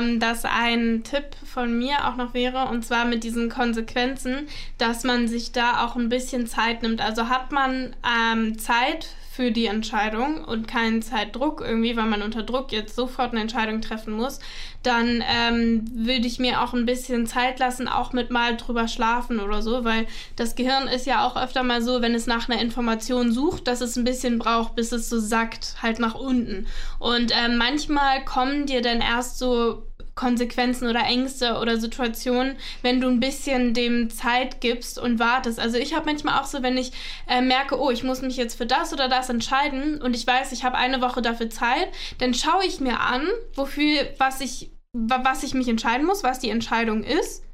Ähm, 0.00 0.20
dass 0.20 0.44
ein 0.44 1.02
Tipp 1.04 1.36
von 1.44 1.78
mir 1.78 2.08
auch 2.08 2.16
noch 2.16 2.34
wäre, 2.34 2.68
und 2.68 2.84
zwar 2.84 3.04
mit 3.04 3.24
diesen 3.24 3.50
Konsequenzen, 3.50 4.48
dass 4.78 5.04
man 5.04 5.28
sich 5.28 5.52
da 5.52 5.84
auch 5.84 5.96
ein 5.96 6.08
bisschen 6.08 6.46
Zeit 6.46 6.82
nimmt. 6.82 7.00
Also 7.00 7.28
hat 7.28 7.52
man 7.52 7.94
ähm, 8.06 8.58
Zeit 8.58 9.08
für 9.32 9.50
die 9.50 9.64
Entscheidung 9.64 10.44
und 10.44 10.68
keinen 10.68 11.00
Zeitdruck 11.00 11.62
irgendwie, 11.62 11.96
weil 11.96 12.04
man 12.04 12.20
unter 12.20 12.42
Druck 12.42 12.70
jetzt 12.70 12.94
sofort 12.94 13.32
eine 13.32 13.40
Entscheidung 13.40 13.80
treffen 13.80 14.12
muss, 14.12 14.40
dann 14.82 15.24
ähm, 15.26 15.86
würde 15.94 16.26
ich 16.26 16.38
mir 16.38 16.60
auch 16.60 16.74
ein 16.74 16.84
bisschen 16.84 17.26
Zeit 17.26 17.58
lassen, 17.58 17.88
auch 17.88 18.12
mit 18.12 18.30
mal 18.30 18.58
drüber 18.58 18.88
schlafen 18.88 19.40
oder 19.40 19.62
so, 19.62 19.84
weil 19.84 20.06
das 20.36 20.54
Gehirn 20.54 20.86
ist 20.86 21.06
ja 21.06 21.26
auch 21.26 21.36
öfter 21.36 21.62
mal 21.62 21.80
so, 21.80 22.02
wenn 22.02 22.14
es 22.14 22.26
nach 22.26 22.50
einer 22.50 22.60
Information 22.60 23.32
sucht, 23.32 23.68
dass 23.68 23.80
es 23.80 23.96
ein 23.96 24.04
bisschen 24.04 24.38
braucht, 24.38 24.74
bis 24.74 24.92
es 24.92 25.08
so 25.08 25.18
sackt, 25.18 25.76
halt 25.80 25.98
nach 25.98 26.14
unten. 26.14 26.66
Und 26.98 27.32
ähm, 27.34 27.56
manchmal 27.56 28.26
kommen 28.26 28.66
dir 28.66 28.82
dann 28.82 29.00
erst 29.00 29.38
so 29.38 29.86
Konsequenzen 30.14 30.88
oder 30.88 31.04
Ängste 31.04 31.58
oder 31.58 31.78
Situationen, 31.78 32.56
wenn 32.82 33.00
du 33.00 33.08
ein 33.08 33.20
bisschen 33.20 33.74
dem 33.74 34.10
Zeit 34.10 34.60
gibst 34.60 34.98
und 34.98 35.18
wartest. 35.18 35.58
Also 35.58 35.78
ich 35.78 35.94
habe 35.94 36.06
manchmal 36.06 36.40
auch 36.40 36.46
so, 36.46 36.62
wenn 36.62 36.76
ich 36.76 36.92
äh, 37.28 37.40
merke, 37.40 37.80
oh, 37.80 37.90
ich 37.90 38.02
muss 38.02 38.22
mich 38.22 38.36
jetzt 38.36 38.56
für 38.56 38.66
das 38.66 38.92
oder 38.92 39.08
das 39.08 39.30
entscheiden 39.30 40.02
und 40.02 40.14
ich 40.14 40.26
weiß, 40.26 40.52
ich 40.52 40.64
habe 40.64 40.76
eine 40.76 41.00
Woche 41.00 41.22
dafür 41.22 41.50
Zeit, 41.50 41.88
dann 42.18 42.34
schaue 42.34 42.64
ich 42.66 42.80
mir 42.80 43.00
an, 43.00 43.26
wofür, 43.54 44.08
was 44.18 44.40
ich, 44.40 44.70
was 44.92 45.42
ich 45.42 45.54
mich 45.54 45.68
entscheiden 45.68 46.06
muss, 46.06 46.22
was 46.22 46.38
die 46.38 46.50
Entscheidung 46.50 47.02
ist. 47.04 47.44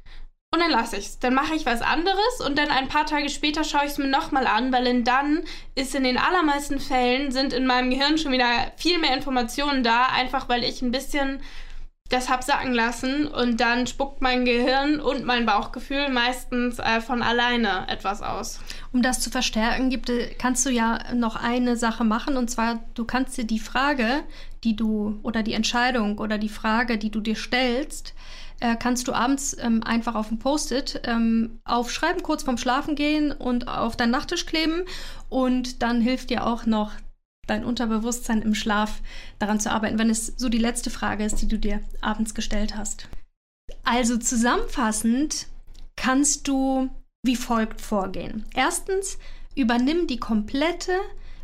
Und 0.51 0.61
dann 0.61 0.71
lasse 0.71 0.97
ich 0.97 1.05
es. 1.05 1.19
Dann 1.19 1.35
mache 1.35 1.53
ich 1.53 1.67
was 1.67 1.83
anderes 1.83 2.41
und 2.43 2.57
dann 2.57 2.71
ein 2.71 2.87
paar 2.87 3.05
Tage 3.05 3.29
später 3.29 3.63
schaue 3.63 3.85
ich 3.85 3.91
es 3.91 3.97
mir 3.99 4.07
nochmal 4.07 4.47
an, 4.47 4.73
weil 4.73 5.03
dann 5.03 5.43
ist 5.75 5.93
in 5.93 6.03
den 6.03 6.17
allermeisten 6.17 6.79
Fällen 6.79 7.31
sind 7.31 7.53
in 7.53 7.67
meinem 7.67 7.91
Gehirn 7.91 8.17
schon 8.17 8.31
wieder 8.31 8.71
viel 8.75 8.97
mehr 8.97 9.15
Informationen 9.15 9.83
da, 9.83 10.07
einfach 10.07 10.49
weil 10.49 10.63
ich 10.63 10.81
ein 10.81 10.91
bisschen 10.91 11.39
das 12.09 12.27
hab 12.27 12.43
sacken 12.43 12.73
lassen 12.73 13.27
und 13.27 13.59
dann 13.59 13.85
spuckt 13.85 14.21
mein 14.21 14.43
Gehirn 14.43 14.99
und 14.99 15.25
mein 15.25 15.45
Bauchgefühl 15.45 16.09
meistens 16.09 16.79
äh, 16.79 17.01
von 17.01 17.21
alleine 17.21 17.87
etwas 17.87 18.21
aus. 18.21 18.59
Um 18.91 19.03
das 19.03 19.21
zu 19.21 19.29
verstärken, 19.29 19.89
gibt, 19.89 20.11
kannst 20.39 20.65
du 20.65 20.71
ja 20.71 20.99
noch 21.13 21.35
eine 21.35 21.77
Sache 21.77 22.03
machen 22.03 22.35
und 22.35 22.49
zwar, 22.49 22.79
du 22.95 23.05
kannst 23.05 23.37
dir 23.37 23.45
die 23.45 23.59
Frage, 23.59 24.23
die 24.63 24.75
du 24.75 25.19
oder 25.21 25.43
die 25.43 25.53
Entscheidung 25.53 26.17
oder 26.17 26.37
die 26.37 26.49
Frage, 26.49 26.97
die 26.97 27.11
du 27.11 27.21
dir 27.21 27.35
stellst, 27.35 28.15
äh, 28.59 28.75
kannst 28.75 29.07
du 29.07 29.13
abends 29.13 29.55
ähm, 29.59 29.83
einfach 29.83 30.15
auf 30.15 30.29
dem 30.29 30.39
Post-it 30.39 31.01
ähm, 31.05 31.61
aufschreiben, 31.63 32.23
kurz 32.23 32.43
vorm 32.43 32.57
Schlafen 32.57 32.95
gehen 32.95 33.31
und 33.31 33.67
auf 33.67 33.95
deinen 33.95 34.11
Nachttisch 34.11 34.47
kleben 34.47 34.83
und 35.29 35.83
dann 35.83 36.01
hilft 36.01 36.31
dir 36.31 36.45
auch 36.45 36.65
noch 36.65 36.91
dein 37.49 37.65
Unterbewusstsein 37.65 38.41
im 38.41 38.55
Schlaf 38.55 39.01
daran 39.39 39.59
zu 39.59 39.71
arbeiten, 39.71 39.99
wenn 39.99 40.09
es 40.09 40.33
so 40.37 40.49
die 40.49 40.57
letzte 40.57 40.89
Frage 40.89 41.23
ist, 41.23 41.41
die 41.41 41.47
du 41.47 41.57
dir 41.57 41.81
abends 42.01 42.33
gestellt 42.33 42.75
hast. 42.75 43.07
Also 43.83 44.17
zusammenfassend 44.17 45.47
kannst 45.95 46.47
du 46.47 46.89
wie 47.23 47.35
folgt 47.35 47.81
vorgehen. 47.81 48.45
Erstens, 48.53 49.17
übernimm 49.55 50.07
die 50.07 50.19
komplette 50.19 50.99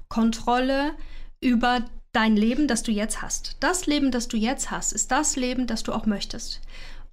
Kontrolle 0.08 0.94
über 1.42 1.86
dein 2.14 2.38
Leben, 2.38 2.68
das 2.68 2.84
du 2.84 2.92
jetzt 2.92 3.22
hast. 3.22 3.58
Das 3.60 3.88
Leben, 3.88 4.12
das 4.12 4.28
du 4.28 4.38
jetzt 4.38 4.72
hast, 4.72 4.94
ist 4.94 5.12
das 5.12 5.36
Leben, 5.36 5.68
das 5.68 5.84
du 5.84 5.92
auch 5.92 6.06
möchtest. 6.06 6.62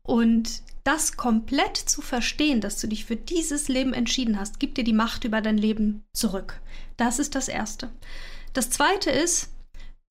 Und 0.02 0.62
das 0.84 1.16
komplett 1.16 1.76
zu 1.76 2.02
verstehen, 2.02 2.60
dass 2.60 2.80
du 2.80 2.88
dich 2.88 3.04
für 3.04 3.16
dieses 3.16 3.68
Leben 3.68 3.92
entschieden 3.92 4.38
hast, 4.38 4.58
gibt 4.60 4.78
dir 4.78 4.84
die 4.84 4.92
Macht 4.92 5.24
über 5.24 5.40
dein 5.40 5.58
Leben 5.58 6.02
zurück. 6.12 6.60
Das 6.96 7.18
ist 7.18 7.34
das 7.34 7.48
Erste. 7.48 7.90
Das 8.52 8.70
Zweite 8.70 9.10
ist, 9.10 9.50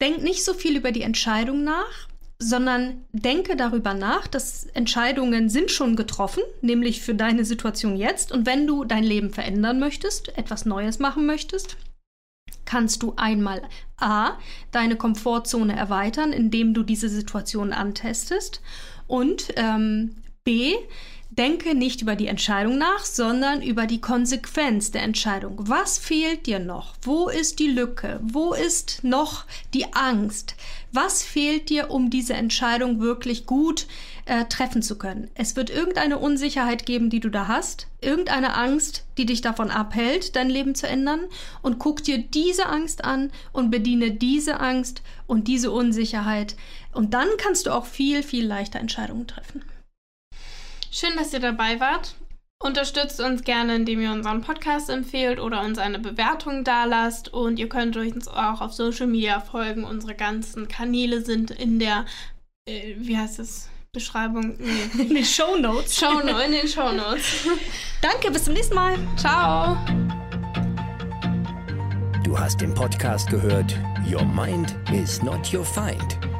denk 0.01 0.23
nicht 0.23 0.43
so 0.43 0.53
viel 0.53 0.77
über 0.77 0.91
die 0.91 1.03
Entscheidung 1.03 1.63
nach, 1.63 2.07
sondern 2.39 3.05
denke 3.11 3.55
darüber 3.55 3.93
nach, 3.93 4.27
dass 4.27 4.65
Entscheidungen 4.73 5.47
sind 5.47 5.69
schon 5.69 5.95
getroffen, 5.95 6.41
nämlich 6.61 7.01
für 7.01 7.13
deine 7.13 7.45
Situation 7.45 7.95
jetzt. 7.95 8.31
Und 8.31 8.47
wenn 8.47 8.65
du 8.65 8.83
dein 8.83 9.03
Leben 9.03 9.29
verändern 9.29 9.79
möchtest, 9.79 10.35
etwas 10.37 10.65
Neues 10.65 10.97
machen 10.97 11.27
möchtest, 11.27 11.77
kannst 12.65 13.03
du 13.03 13.13
einmal 13.15 13.61
A, 13.97 14.39
deine 14.71 14.95
Komfortzone 14.95 15.75
erweitern, 15.75 16.33
indem 16.33 16.73
du 16.73 16.81
diese 16.81 17.09
Situation 17.09 17.73
antestest 17.73 18.61
und 19.07 19.53
ähm, 19.55 20.15
B, 20.43 20.75
Denke 21.33 21.75
nicht 21.75 22.01
über 22.01 22.17
die 22.17 22.27
Entscheidung 22.27 22.77
nach, 22.77 23.05
sondern 23.05 23.61
über 23.61 23.87
die 23.87 24.01
Konsequenz 24.01 24.91
der 24.91 25.03
Entscheidung. 25.03 25.55
Was 25.59 25.97
fehlt 25.97 26.45
dir 26.45 26.59
noch? 26.59 26.95
Wo 27.03 27.29
ist 27.29 27.59
die 27.59 27.69
Lücke? 27.69 28.19
Wo 28.21 28.51
ist 28.51 29.05
noch 29.05 29.45
die 29.73 29.93
Angst? 29.93 30.55
Was 30.91 31.23
fehlt 31.23 31.69
dir, 31.69 31.89
um 31.89 32.09
diese 32.09 32.33
Entscheidung 32.33 32.99
wirklich 32.99 33.45
gut 33.45 33.87
äh, 34.25 34.43
treffen 34.43 34.81
zu 34.81 34.97
können? 34.97 35.31
Es 35.33 35.55
wird 35.55 35.69
irgendeine 35.69 36.19
Unsicherheit 36.19 36.85
geben, 36.85 37.09
die 37.09 37.21
du 37.21 37.29
da 37.29 37.47
hast, 37.47 37.87
irgendeine 38.01 38.57
Angst, 38.57 39.05
die 39.17 39.25
dich 39.25 39.39
davon 39.39 39.71
abhält, 39.71 40.35
dein 40.35 40.49
Leben 40.49 40.75
zu 40.75 40.85
ändern. 40.85 41.21
Und 41.61 41.79
guck 41.79 42.03
dir 42.03 42.17
diese 42.17 42.65
Angst 42.65 43.05
an 43.05 43.31
und 43.53 43.71
bediene 43.71 44.11
diese 44.11 44.59
Angst 44.59 45.01
und 45.27 45.47
diese 45.47 45.71
Unsicherheit. 45.71 46.57
Und 46.91 47.13
dann 47.13 47.29
kannst 47.37 47.67
du 47.67 47.71
auch 47.71 47.85
viel, 47.85 48.21
viel 48.21 48.45
leichter 48.45 48.81
Entscheidungen 48.81 49.27
treffen. 49.27 49.63
Schön, 50.93 51.15
dass 51.15 51.31
ihr 51.31 51.39
dabei 51.39 51.79
wart. 51.79 52.15
Unterstützt 52.61 53.21
uns 53.21 53.43
gerne, 53.43 53.75
indem 53.77 54.01
ihr 54.01 54.11
unseren 54.11 54.41
Podcast 54.41 54.89
empfehlt 54.89 55.39
oder 55.39 55.61
uns 55.61 55.79
eine 55.79 55.99
Bewertung 55.99 56.65
dalasst. 56.65 57.33
Und 57.33 57.59
ihr 57.59 57.69
könnt 57.69 57.95
uns 57.95 58.27
auch 58.27 58.59
auf 58.59 58.73
Social 58.73 59.07
Media 59.07 59.39
folgen. 59.39 59.85
Unsere 59.85 60.15
ganzen 60.15 60.67
Kanäle 60.67 61.21
sind 61.21 61.49
in 61.49 61.79
der, 61.79 62.05
äh, 62.67 62.95
wie 62.97 63.17
heißt 63.17 63.39
es? 63.39 63.69
Beschreibung. 63.93 64.57
Nee. 64.59 65.01
In 65.01 65.15
den 65.15 65.25
Show 65.25 65.57
Notes. 65.57 65.97
Show, 65.97 66.19
in 66.19 66.51
den 66.53 66.65
Show 66.65 66.93
Notes. 66.93 67.45
Danke, 68.01 68.31
bis 68.31 68.45
zum 68.45 68.53
nächsten 68.53 68.75
Mal. 68.75 68.97
Ciao. 69.17 69.77
Du 72.23 72.39
hast 72.39 72.61
den 72.61 72.73
Podcast 72.73 73.29
gehört 73.29 73.77
Your 74.09 74.23
Mind 74.23 74.77
is 74.93 75.21
not 75.21 75.53
your 75.53 75.65
Find. 75.65 76.30